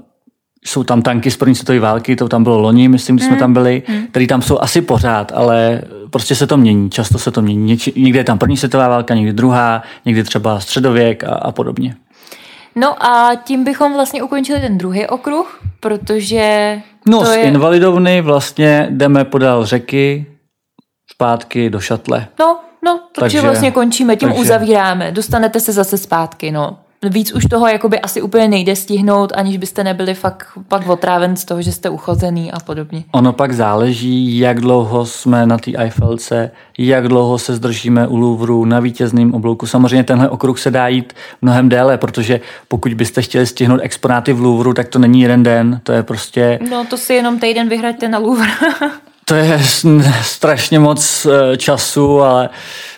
[0.65, 3.39] jsou tam tanky z první světové války, to tam bylo loni, myslím, když jsme hmm.
[3.39, 4.07] tam byli, hmm.
[4.07, 7.77] které tam jsou asi pořád, ale prostě se to mění, často se to mění.
[7.95, 11.95] Někdy je tam první světová válka, někdy druhá, někdy třeba středověk a, a podobně.
[12.75, 16.81] No a tím bychom vlastně ukončili ten druhý okruh, protože...
[17.07, 17.43] No to z je...
[17.43, 20.25] invalidovny vlastně jdeme podél řeky
[21.11, 22.27] zpátky do šatle.
[22.39, 24.41] No, no, takže, takže vlastně končíme, tím takže...
[24.41, 26.77] uzavíráme, dostanete se zase zpátky, no
[27.09, 31.45] víc už toho jakoby asi úplně nejde stihnout, aniž byste nebyli fakt pak otráven z
[31.45, 33.03] toho, že jste uchozený a podobně.
[33.11, 38.65] Ono pak záleží, jak dlouho jsme na té Eiffelce, jak dlouho se zdržíme u Louvru
[38.65, 39.65] na vítězném oblouku.
[39.65, 44.41] Samozřejmě tenhle okruh se dá jít mnohem déle, protože pokud byste chtěli stihnout exponáty v
[44.41, 46.59] Louvru, tak to není jeden den, to je prostě...
[46.69, 48.49] No to si jenom týden vyhraďte na Louvre.
[49.25, 49.59] to je
[50.21, 52.49] strašně moc eh, času, ale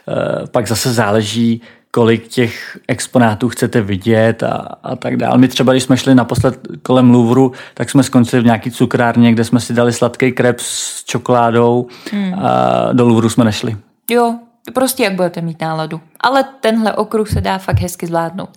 [0.08, 1.62] eh, pak zase záleží,
[1.96, 5.38] kolik těch exponátů chcete vidět a, a tak dále.
[5.38, 9.44] My třeba, když jsme šli naposled kolem Louvru, tak jsme skončili v nějaký cukrárně, kde
[9.44, 12.34] jsme si dali sladký krep s čokoládou hmm.
[12.34, 13.78] a do Louvru jsme nešli.
[14.10, 14.36] Jo,
[14.74, 16.02] prostě jak budete mít náladu.
[16.20, 18.50] Ale tenhle okruh se dá fakt hezky zvládnout.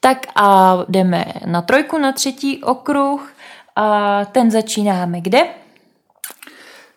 [0.00, 3.32] Tak a jdeme na trojku, na třetí okruh.
[3.76, 5.40] A ten začínáme kde?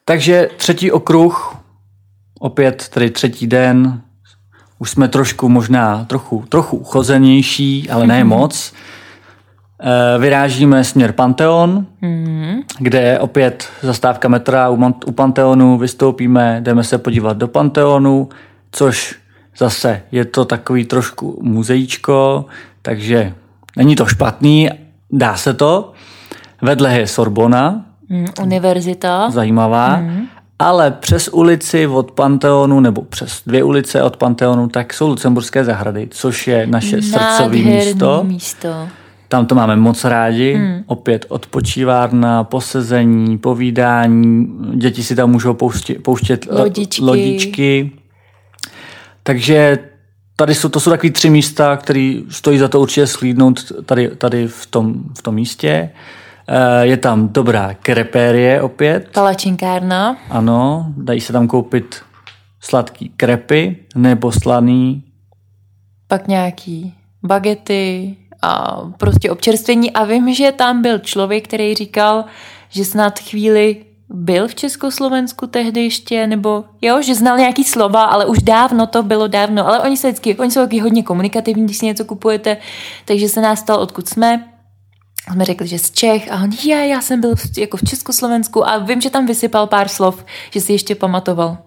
[0.06, 1.58] Takže třetí okruh,
[2.39, 4.02] opět tedy třetí den,
[4.79, 8.73] už jsme trošku možná trochu, trochu uchozenější, ale ne moc.
[9.79, 12.63] Eh, vyrážíme směr Panteon, mm-hmm.
[12.79, 18.29] kde opět zastávka metra u, u Panteonu, vystoupíme, jdeme se podívat do Panteonu,
[18.71, 19.15] což
[19.57, 22.45] zase je to takový trošku muzeíčko,
[22.81, 23.33] takže
[23.77, 24.69] není to špatný,
[25.12, 25.91] dá se to.
[26.62, 27.86] Vedle je Sorbona.
[28.09, 29.29] Mm, univerzita.
[29.29, 29.97] Zajímavá.
[29.97, 30.27] Mm
[30.59, 36.07] ale přes ulici od Panteonu, nebo přes dvě ulice od Panteonu, tak jsou Lucemburské zahrady,
[36.11, 38.23] což je naše srdcové místo.
[38.23, 38.87] místo.
[39.27, 40.53] Tam to máme moc rádi.
[40.53, 40.83] Hmm.
[40.85, 44.47] Opět odpočívárna, posezení, povídání.
[44.73, 47.01] Děti si tam můžou pouštět, pouštět eh, lodičky.
[47.01, 47.91] lodičky.
[49.23, 49.79] Takže
[50.35, 54.47] tady jsou, to jsou takový tři místa, které stojí za to určitě slídnout tady, tady
[54.47, 55.89] v, tom, v tom místě.
[56.82, 59.10] Je tam dobrá krepérie opět.
[59.13, 60.17] Palačinkárna.
[60.29, 62.01] Ano, dají se tam koupit
[62.60, 65.03] sladký krepy nebo slaný.
[66.08, 69.91] Pak nějaký bagety a prostě občerstvení.
[69.91, 72.25] A vím, že tam byl člověk, který říkal,
[72.69, 78.25] že snad chvíli byl v Československu tehdy ještě, nebo jo, že znal nějaký slova, ale
[78.25, 81.77] už dávno to bylo dávno, ale oni, se vždycky, oni jsou taky hodně komunikativní, když
[81.77, 82.58] si něco kupujete,
[83.06, 84.52] takže se nás stal, odkud jsme
[85.31, 88.67] jsme řekli, že z Čech a on, je, já jsem byl v, jako v Československu
[88.67, 91.57] a vím, že tam vysypal pár slov, že si ještě pamatoval.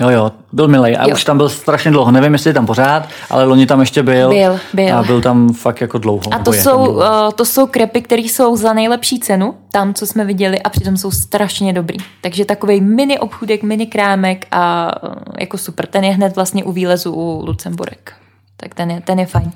[0.00, 1.14] Jo, jo, byl milej a jo.
[1.14, 2.10] už tam byl strašně dlouho.
[2.10, 4.28] Nevím, jestli je tam pořád, ale loni tam ještě byl.
[4.28, 4.98] Byl, byl.
[4.98, 6.22] A byl tam fakt jako dlouho.
[6.30, 6.92] A to jsou, dlouho.
[6.92, 10.96] uh, to jsou krepy, které jsou za nejlepší cenu, tam, co jsme viděli, a přitom
[10.96, 11.98] jsou strašně dobrý.
[12.20, 15.86] Takže takový mini obchůdek, mini krámek a uh, jako super.
[15.86, 18.12] Ten je hned vlastně u výlezu u Lucemburek.
[18.56, 19.52] Tak ten je, ten je fajn.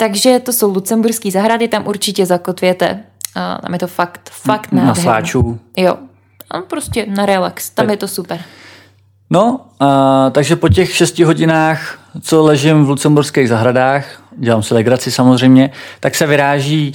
[0.00, 3.00] Takže to jsou lucemburský zahrady, tam určitě zakotvěte.
[3.34, 5.60] A tam je to fakt, fakt Na sváčů.
[5.76, 5.96] Jo.
[6.50, 7.90] A prostě na relax, tam tak.
[7.90, 8.40] je to super.
[9.30, 15.10] No, a, takže po těch šesti hodinách, co ležím v lucemburských zahradách, dělám si legraci
[15.10, 16.92] samozřejmě, tak se vyráží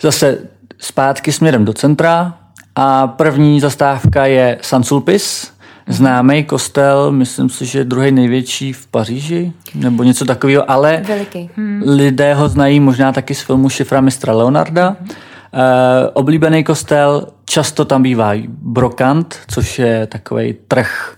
[0.00, 0.38] zase
[0.78, 2.34] zpátky směrem do centra
[2.74, 5.46] a první zastávka je San Sulpice,
[5.86, 11.50] známý kostel, myslím si, že druhý největší v Paříži, nebo něco takového, ale Veliký.
[11.56, 11.82] Hmm.
[11.86, 14.96] lidé ho znají možná taky z filmu Šifra mistra Leonarda.
[15.00, 15.08] Hmm.
[15.08, 21.16] Uh, oblíbený kostel, často tam bývá brokant, což je takový trh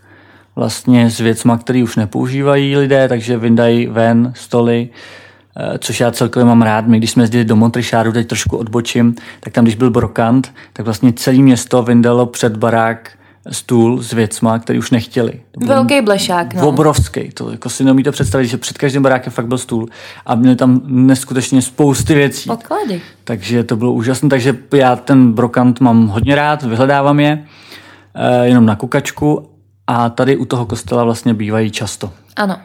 [0.56, 4.88] vlastně s věcma, který už nepoužívají lidé, takže vyndají ven stoly,
[5.70, 6.86] uh, což já celkově mám rád.
[6.86, 10.84] My, když jsme jezdili do Montrišáru, teď trošku odbočím, tak tam, když byl brokant, tak
[10.84, 13.10] vlastně celé město vyndalo před barák
[13.50, 15.40] stůl s věcma, který už nechtěli.
[15.66, 16.68] Velký blešák, no.
[16.68, 17.30] Obrovský.
[17.30, 19.88] To jako si neumíte představit, že před každým barákem fakt byl stůl
[20.26, 22.48] a měli tam neskutečně spousty věcí.
[22.48, 23.02] Podklady.
[23.24, 24.28] Takže to bylo úžasné.
[24.28, 27.44] Takže já ten brokant mám hodně rád, vyhledávám je
[28.14, 29.50] eh, jenom na kukačku
[29.86, 32.12] a tady u toho kostela vlastně bývají často.
[32.36, 32.56] Ano.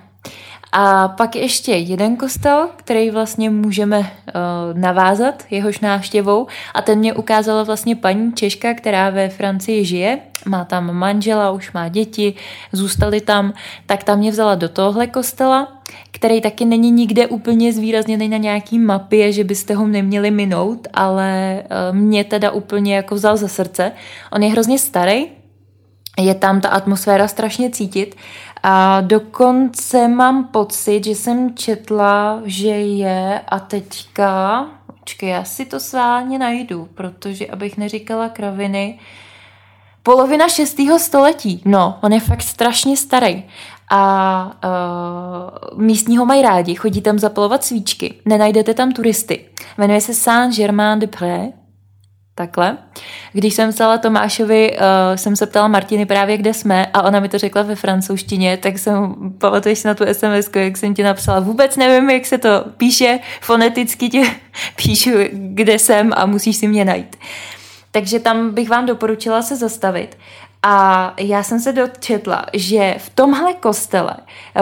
[0.71, 4.05] A pak ještě jeden kostel, který vlastně můžeme uh,
[4.79, 6.47] navázat jehož návštěvou.
[6.73, 11.71] A ten mě ukázala vlastně paní Češka, která ve Francii žije, má tam manžela, už
[11.71, 12.33] má děti,
[12.71, 13.53] zůstali tam,
[13.85, 18.79] tak tam mě vzala do tohle kostela, který taky není nikde úplně zvýrazněný na nějaký
[18.79, 23.91] mapě, že byste ho neměli minout, ale uh, mě teda úplně jako vzal za srdce.
[24.31, 25.27] On je hrozně starý,
[26.19, 28.15] je tam ta atmosféra strašně cítit
[28.63, 34.65] a dokonce mám pocit, že jsem četla, že je a teďka,
[34.99, 38.99] počkej, já si to sválně najdu, protože abych neříkala kraviny,
[40.03, 41.61] polovina šestého století.
[41.65, 43.43] No, on je fakt strašně starý.
[43.91, 44.51] A
[45.73, 49.45] uh, místní ho mají rádi, chodí tam zapalovat svíčky, nenajdete tam turisty.
[49.77, 51.51] Jmenuje se Saint-Germain-de-Pré
[52.39, 52.77] takhle.
[53.33, 57.29] Když jsem psala Tomášovi, uh, jsem se ptala Martiny právě, kde jsme a ona mi
[57.29, 61.75] to řekla ve francouzštině, tak jsem, pamatuješ na tu SMS, jak jsem ti napsala, vůbec
[61.75, 64.23] nevím, jak se to píše, foneticky tě
[64.75, 67.15] píšu, kde jsem a musíš si mě najít.
[67.91, 70.17] Takže tam bych vám doporučila se zastavit.
[70.63, 74.13] A já jsem se dočetla, že v tomhle kostele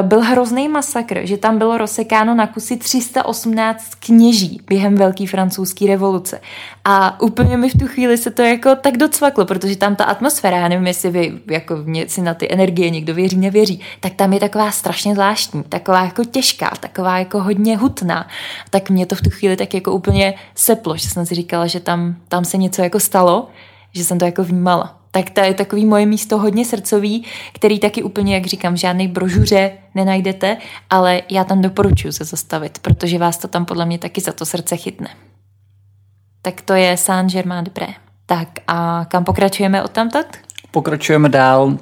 [0.02, 6.42] byl hrozný masakr, že tam bylo rozsekáno na kusy 318 kněží během Velké francouzské revoluce.
[6.86, 10.58] A úplně mi v tu chvíli se to jako tak docvaklo, protože tam ta atmosféra,
[10.58, 11.76] já nevím, jestli vy jako
[12.08, 16.24] si na ty energie někdo věří, nevěří, tak tam je taková strašně zvláštní, taková jako
[16.24, 18.28] těžká, taková jako hodně hutná.
[18.70, 21.80] Tak mě to v tu chvíli tak jako úplně seplo, že jsem si říkala, že
[21.80, 23.48] tam, tam se něco jako stalo,
[23.94, 28.04] že jsem to jako vnímala tak to je takový moje místo hodně srdcový, který taky
[28.04, 30.58] úplně, jak říkám, žádný brožuře nenajdete,
[30.90, 34.46] ale já tam doporučuji se zastavit, protože vás to tam podle mě taky za to
[34.46, 35.08] srdce chytne.
[36.42, 37.88] Tak to je Saint-Germain-de-Pré.
[38.26, 40.26] Tak a kam pokračujeme od tamtat?
[40.72, 41.78] Pokračujeme dál uh,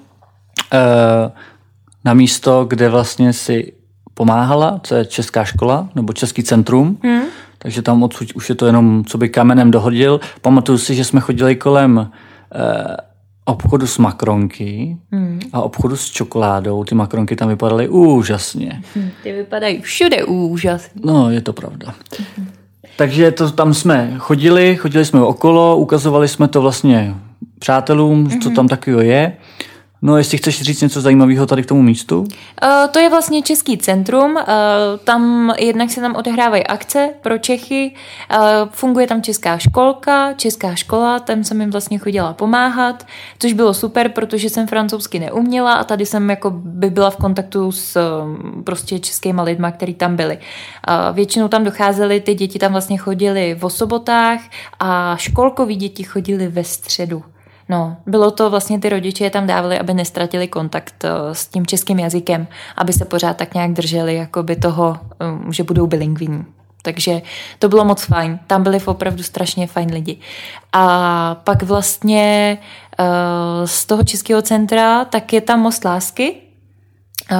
[2.05, 3.73] na místo, kde vlastně si
[4.13, 6.97] pomáhala, co je Česká škola, nebo Český centrum.
[7.03, 7.23] Hmm.
[7.57, 10.19] Takže tam odsud už je to jenom, co by kamenem dohodil.
[10.41, 12.05] Pamatuju si, že jsme chodili kolem uh,
[13.45, 15.39] obchodu s makronky hmm.
[15.53, 16.83] a obchodu s čokoládou.
[16.83, 18.81] Ty makronky tam vypadaly úžasně.
[18.95, 21.01] Hmm, ty vypadají všude úžasně.
[21.05, 21.93] No, je to pravda.
[22.37, 22.47] Hmm.
[22.97, 27.15] Takže to, tam jsme chodili, chodili jsme okolo, ukazovali jsme to vlastně
[27.59, 28.41] přátelům, hmm.
[28.41, 29.37] co tam takového je.
[30.05, 32.19] No, jestli chceš říct něco zajímavého tady k tomu místu?
[32.19, 32.27] Uh,
[32.91, 34.35] to je vlastně Český centrum.
[34.35, 34.41] Uh,
[35.03, 37.91] tam jednak se tam odehrávají akce pro Čechy.
[38.31, 38.37] Uh,
[38.71, 43.07] funguje tam Česká školka, Česká škola, tam jsem jim vlastně chodila pomáhat,
[43.39, 47.71] což bylo super, protože jsem francouzsky neuměla a tady jsem jako by byla v kontaktu
[47.71, 47.97] s
[48.63, 50.37] prostě českýma lidma, kteří tam byli.
[51.13, 54.39] Většinou tam docházely, ty děti tam vlastně chodily v sobotách
[54.79, 57.23] a školkoví děti chodili ve středu.
[57.69, 61.65] No, bylo to vlastně ty rodiče je tam dávali, aby nestratili kontakt eh, s tím
[61.65, 62.47] českým jazykem,
[62.77, 66.45] aby se pořád tak nějak drželi jakoby toho, eh, že budou bilingvní.
[66.85, 67.21] Takže
[67.59, 68.39] to bylo moc fajn.
[68.47, 70.17] Tam byli opravdu strašně fajn lidi.
[70.73, 72.57] A pak vlastně
[72.99, 73.05] uh,
[73.65, 76.35] z toho českého centra tak je tam Most lásky,
[77.31, 77.37] Uh,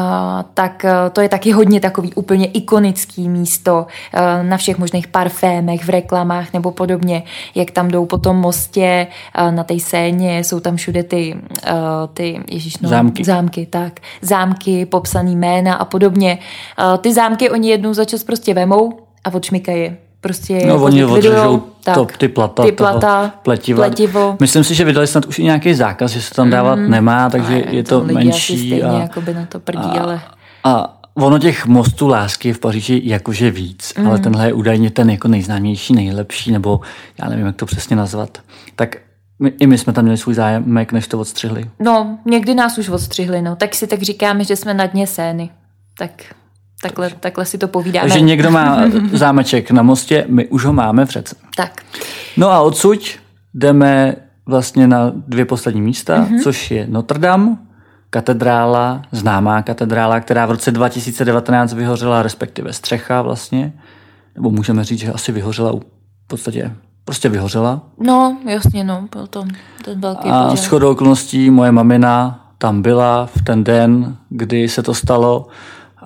[0.53, 5.85] tak uh, to je taky hodně takový úplně ikonický místo uh, na všech možných parfémech,
[5.85, 7.23] v reklamách nebo podobně,
[7.55, 9.07] jak tam jdou po tom mostě
[9.51, 11.37] na té scéně, jsou tam všude ty,
[12.13, 13.23] ty ježiš, no, zámky.
[13.23, 16.39] zámky, tak, zámky, popsaný jména a podobně.
[17.01, 19.91] Ty zámky oni jednou za čas prostě vemou a odšmikají
[20.25, 21.63] prostě no, oni odřežou
[21.93, 23.81] to, ty plata, ty plata pletivo.
[23.81, 24.37] pletivo.
[24.39, 27.29] Myslím si, že vydali snad už i nějaký zákaz, že se tam dávat mm, nemá,
[27.29, 28.53] takže je to menší.
[28.53, 30.21] Asi stejně a, jako by na to prdí, a, ale...
[30.63, 34.07] A ono těch mostů lásky v Paříži jakože víc, mm.
[34.07, 36.79] ale tenhle je údajně ten jako nejznámější, nejlepší, nebo
[37.21, 38.37] já nevím, jak to přesně nazvat.
[38.75, 38.97] Tak
[39.39, 41.69] my, I my jsme tam měli svůj zájemek, než to odstřihli.
[41.79, 43.55] No, někdy nás už odstřihli, no.
[43.55, 45.49] Tak si tak říkáme, že jsme na dně sény.
[45.97, 46.11] Tak
[46.85, 48.09] Takhle, takhle si to povídáme.
[48.09, 48.81] Takže někdo má
[49.13, 51.35] zámeček na mostě, my už ho máme v řece.
[51.57, 51.81] Tak.
[52.37, 52.99] No a odsud
[53.53, 54.15] jdeme
[54.45, 56.43] vlastně na dvě poslední místa, mm-hmm.
[56.43, 57.57] což je Notre Dame,
[58.09, 63.73] katedrála, známá katedrála, která v roce 2019 vyhořela, respektive střecha vlastně,
[64.35, 66.71] nebo můžeme říct, že asi vyhořela v podstatě
[67.05, 67.81] prostě vyhořela.
[67.99, 69.45] No, jasně, no, byl to
[69.85, 74.83] ten velký A s chodou okolností moje mamina tam byla v ten den, kdy se
[74.83, 75.47] to stalo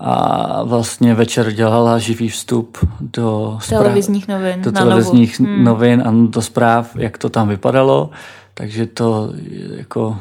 [0.01, 4.61] a vlastně večer dělala živý vstup do zpráv, televizních novin.
[4.61, 5.63] Do televizních hmm.
[5.63, 8.09] novin a do zpráv, jak to tam vypadalo.
[8.53, 10.17] Takže to je jako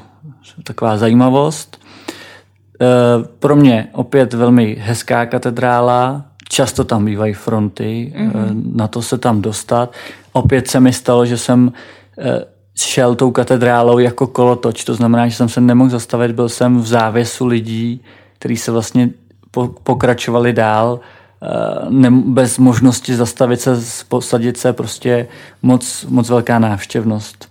[0.62, 1.81] taková zajímavost.
[2.81, 2.87] E,
[3.39, 8.74] pro mě opět velmi hezká katedrála, často tam bývají fronty, mm-hmm.
[8.74, 9.93] na to se tam dostat.
[10.33, 11.72] Opět se mi stalo, že jsem
[12.18, 12.45] e,
[12.76, 16.87] šel tou katedrálou jako kolotoč, to znamená, že jsem se nemohl zastavit, byl jsem v
[16.87, 18.01] závěsu lidí,
[18.39, 19.11] který se vlastně
[19.82, 21.01] pokračovali dál
[21.42, 21.46] eh,
[21.88, 23.76] ne, bez možnosti zastavit se,
[24.09, 25.28] posadit se, prostě
[25.62, 27.49] moc, moc velká návštěvnost.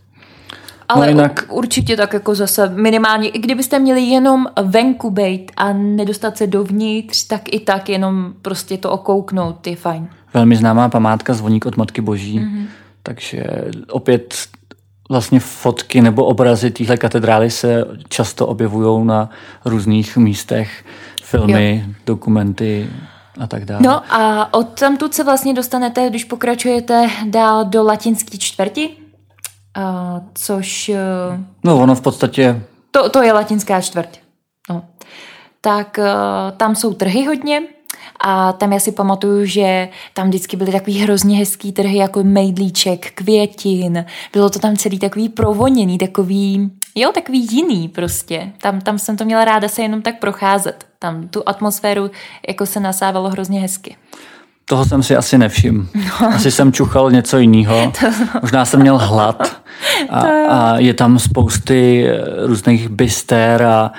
[0.89, 1.45] Ale no jinak...
[1.49, 7.23] určitě tak jako zase minimálně, i kdybyste měli jenom venku bejt a nedostat se dovnitř,
[7.23, 10.07] tak i tak jenom prostě to okouknout je fajn.
[10.33, 12.65] Velmi známá památka Zvoník od Matky Boží, mm-hmm.
[13.03, 13.43] takže
[13.91, 14.35] opět
[15.09, 19.29] vlastně fotky nebo obrazy téhle katedrály se často objevují na
[19.65, 20.85] různých místech
[21.29, 21.93] filmy, jo.
[22.05, 22.89] dokumenty
[23.39, 23.81] a tak dále.
[23.83, 29.83] No a od tamtud se vlastně dostanete, když pokračujete dál do latinské čtvrti, uh,
[30.33, 30.89] což...
[30.89, 32.61] Uh, no ono v podstatě...
[32.91, 34.19] To, to je latinská čtvrť.
[34.69, 34.83] No.
[35.61, 37.61] Tak uh, tam jsou trhy hodně,
[38.19, 43.11] a tam já si pamatuju, že tam vždycky byly takový hrozně hezký trhy jako mejdlíček,
[43.11, 44.05] květin.
[44.33, 48.51] Bylo to tam celý takový provoněný, takový, jo, takový jiný prostě.
[48.61, 50.86] Tam, tam jsem to měla ráda se jenom tak procházet.
[50.99, 52.11] Tam tu atmosféru
[52.47, 53.95] jako se nasávalo hrozně hezky.
[54.65, 55.85] Toho jsem si asi nevšiml.
[55.95, 56.27] No.
[56.27, 57.93] Asi jsem čuchal něco jiného.
[58.41, 59.61] Možná jsem měl hlad.
[60.09, 62.07] A, a je tam spousty
[62.45, 63.91] různých byster a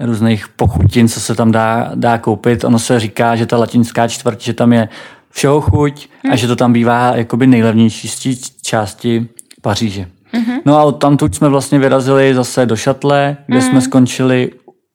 [0.00, 2.64] různých pochutin, co se tam dá, dá koupit.
[2.64, 4.88] Ono se říká, že ta latinská čtvrť, že tam je
[5.30, 9.28] všeho chuť a že to tam bývá jakoby nejlevnější z části
[9.62, 10.06] Paříže.
[10.34, 10.60] Mm-hmm.
[10.64, 13.62] No a od tamtud jsme vlastně vyrazili zase do Šatle, kde mm.
[13.62, 14.50] jsme skončili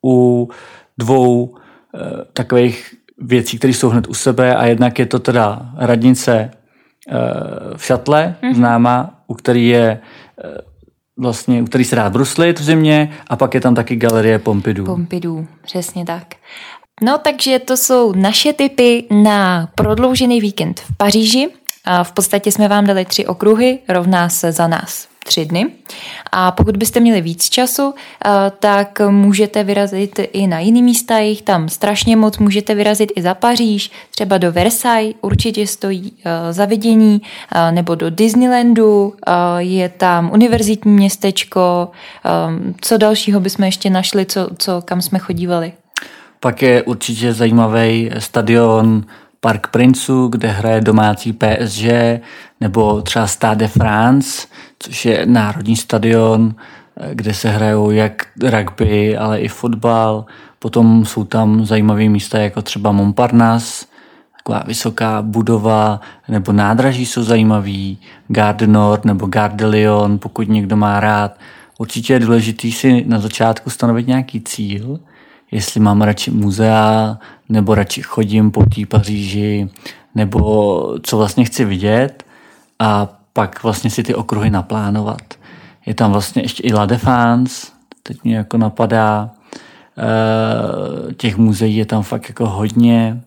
[0.05, 0.49] u
[0.97, 1.99] dvou e,
[2.33, 6.51] takových věcí, které jsou hned u sebe a jednak je to teda radnice e,
[7.77, 8.53] v Šatle, mm.
[8.53, 9.99] známá, u který je e,
[11.17, 14.85] vlastně, u který se dá bruslit v zimě a pak je tam taky galerie Pompidou.
[14.85, 16.35] Pompidou, přesně tak.
[17.03, 21.49] No takže to jsou naše typy na prodloužený víkend v Paříži.
[21.85, 25.67] A v podstatě jsme vám dali tři okruhy, rovná se za nás tři dny.
[26.31, 27.93] A pokud byste měli víc času,
[28.25, 33.21] eh, tak můžete vyrazit i na jiný místa, jich tam strašně moc, můžete vyrazit i
[33.21, 37.21] za Paříž, třeba do Versailles, určitě stojí eh, za vidění,
[37.55, 39.13] eh, nebo do Disneylandu,
[39.57, 41.89] je tam univerzitní městečko,
[42.81, 45.73] co dalšího bychom ještě našli, co, co kam jsme chodívali?
[46.39, 49.05] Pak je určitě zajímavý stadion
[49.45, 51.85] Park Princů, kde hraje domácí PSG,
[52.61, 54.47] nebo třeba Stade de France,
[54.79, 56.55] což je národní stadion,
[57.13, 60.25] kde se hrajou jak rugby, ale i fotbal.
[60.59, 63.85] Potom jsou tam zajímavé místa jako třeba Montparnasse,
[64.37, 70.75] taková vysoká budova, nebo nádraží jsou zajímavý, Gare Nord nebo Gare de Lyon, pokud někdo
[70.75, 71.37] má rád.
[71.77, 74.99] Určitě je důležité si na začátku stanovit nějaký cíl,
[75.51, 77.17] jestli mám radši muzea,
[77.49, 79.69] nebo radši chodím po té Paříži,
[80.15, 82.25] nebo co vlastně chci vidět
[82.79, 85.21] a pak vlastně si ty okruhy naplánovat.
[85.85, 87.67] Je tam vlastně ještě i La Défense,
[88.03, 89.29] teď mě jako napadá,
[89.97, 93.21] e, těch muzeí je tam fakt jako hodně.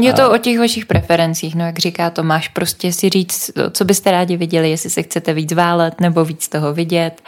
[0.00, 4.10] Je to o těch vašich preferencích, no jak říká Tomáš, prostě si říct, co byste
[4.10, 7.22] rádi viděli, jestli se chcete víc válet nebo víc toho vidět.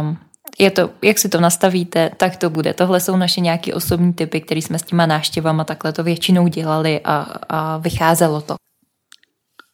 [0.00, 0.18] Um,
[0.58, 2.74] je to, jak si to nastavíte, tak to bude.
[2.74, 7.00] Tohle jsou naše nějaké osobní typy, které jsme s těma náštěvama takhle to většinou dělali
[7.04, 7.16] a,
[7.48, 8.54] a vycházelo to.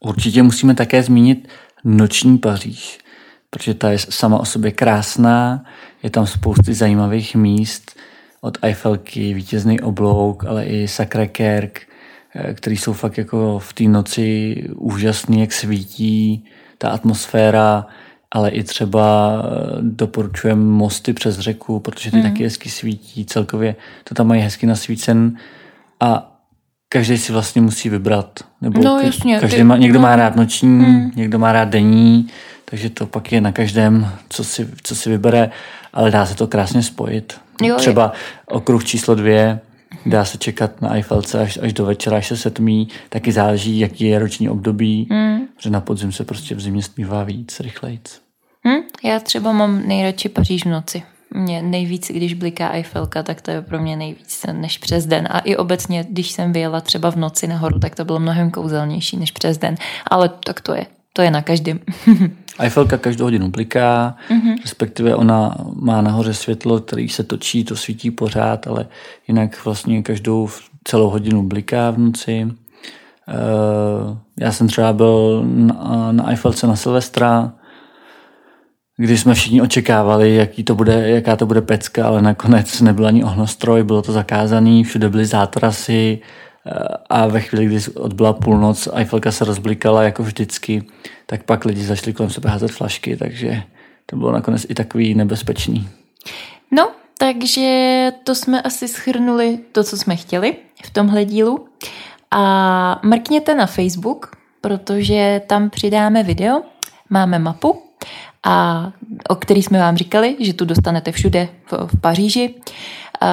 [0.05, 1.49] Určitě musíme také zmínit
[1.85, 2.99] noční Paříž,
[3.51, 5.65] protože ta je sama o sobě krásná,
[6.03, 7.97] je tam spousty zajímavých míst,
[8.41, 11.81] od Eiffelky, vítězný oblouk, ale i Sacré-Kerk,
[12.35, 16.45] eh, který jsou fakt jako v té noci úžasný, jak svítí,
[16.79, 17.87] ta atmosféra,
[18.31, 22.23] ale i třeba eh, doporučujeme mosty přes řeku, protože ty mm.
[22.23, 25.37] taky hezky svítí, celkově to tam mají hezky nasvícen
[26.01, 26.37] a
[26.89, 28.41] každý si vlastně musí vybrat.
[28.61, 30.03] Nebo no, jasně, každý ty, má, někdo no.
[30.03, 31.11] má rád noční, mm.
[31.17, 32.29] někdo má rád denní,
[32.65, 35.51] takže to pak je na každém, co si, co si vybere,
[35.93, 37.41] ale dá se to krásně spojit.
[37.63, 38.11] Jo, třeba je.
[38.47, 39.61] okruh číslo dvě,
[40.07, 44.05] dá se čekat na Eiffelce až, až do večera, až se setmí, taky záleží, jaký
[44.05, 45.41] je roční období, mm.
[45.59, 48.21] že na podzim se prostě v zimě zpívá víc, rychlejc.
[48.69, 48.83] Hm?
[49.05, 51.03] Já třeba mám nejradši Paříž v noci.
[51.35, 55.29] Mě nejvíc, když bliká Eiffelka, tak to je pro mě nejvíc než přes den.
[55.31, 59.17] A i obecně, když jsem vyjela třeba v noci nahoru, tak to bylo mnohem kouzelnější
[59.17, 59.75] než přes den.
[60.07, 60.87] Ale tak to je.
[61.21, 61.81] To je na každém.
[62.59, 64.57] Eiffelka každou hodinu bliká, mm-hmm.
[64.63, 68.87] respektive ona má nahoře světlo, který se točí, to svítí pořád, ale
[69.29, 70.49] jinak vlastně každou
[70.85, 72.45] celou hodinu bliká v noci.
[72.45, 77.53] Uh, já jsem třeba byl na, na Eiffelce na Silvestra,
[78.97, 83.25] kdy jsme všichni očekávali, jaký to bude, jaká to bude pecka, ale nakonec nebyl ani
[83.25, 86.50] ohnostroj, bylo to zakázané, všude byly zátrasy eh,
[87.09, 90.85] a ve chvíli, kdy odbyla půlnoc, Eiffelka se rozblikala jako vždycky,
[91.27, 93.63] tak pak lidi začali kolem sebe házet flašky, takže
[94.07, 95.89] to bylo nakonec i takový nebezpečný.
[96.71, 101.67] No, takže to jsme asi schrnuli to, co jsme chtěli v tomhle dílu.
[102.31, 106.63] A mrkněte na Facebook, protože tam přidáme video,
[107.11, 107.83] máme mapu
[108.43, 108.87] a
[109.29, 112.55] o který jsme vám říkali, že tu dostanete všude v, v Paříži.
[112.55, 113.29] Uh,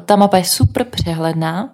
[0.00, 1.72] ta mapa je super přehledná,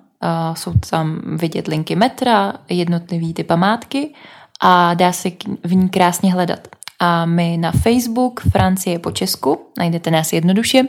[0.55, 4.15] jsou tam vidět linky metra, jednotlivý ty památky
[4.61, 5.31] a dá se
[5.65, 6.69] v ní krásně hledat
[7.01, 10.83] a my na Facebook Francie po Česku, najdete nás jednoduše,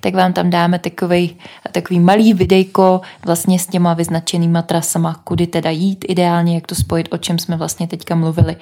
[0.00, 1.36] tak vám tam dáme takový,
[1.72, 7.08] takový malý videjko vlastně s těma vyznačenýma trasama, kudy teda jít ideálně, jak to spojit,
[7.10, 8.56] o čem jsme vlastně teďka mluvili.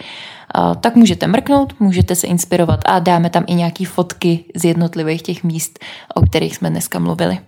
[0.80, 5.44] Tak můžete mrknout, můžete se inspirovat a dáme tam i nějaký fotky z jednotlivých těch
[5.44, 5.78] míst,
[6.14, 7.38] o kterých jsme dneska mluvili.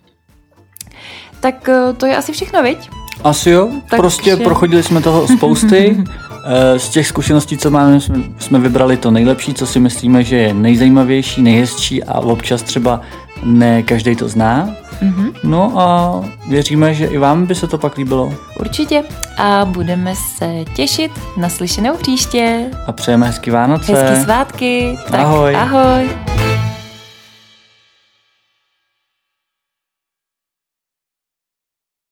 [1.41, 2.91] Tak eh, to je asi všechno, viď?
[3.25, 4.45] Asi jo, tak prostě že...
[4.45, 6.05] prochodili jsme toho spousty.
[6.49, 8.01] Eh, z těch zkušeností, co máme,
[8.39, 13.01] jsme vybrali to nejlepší, co si myslíme, že je nejzajímavější, nejhezčí a občas třeba
[13.45, 14.69] ne každý to zná.
[15.03, 15.33] Mm-hmm.
[15.45, 18.35] No a věříme, že i vám by se to pak líbilo.
[18.61, 19.03] Určitě.
[19.39, 22.71] A budeme se těšit na slyšenou příště.
[22.87, 23.93] A přejeme hezký Vánoce.
[23.95, 24.99] Hezký svátky.
[25.11, 25.57] Tak ahoj.
[25.57, 26.56] Ahoj.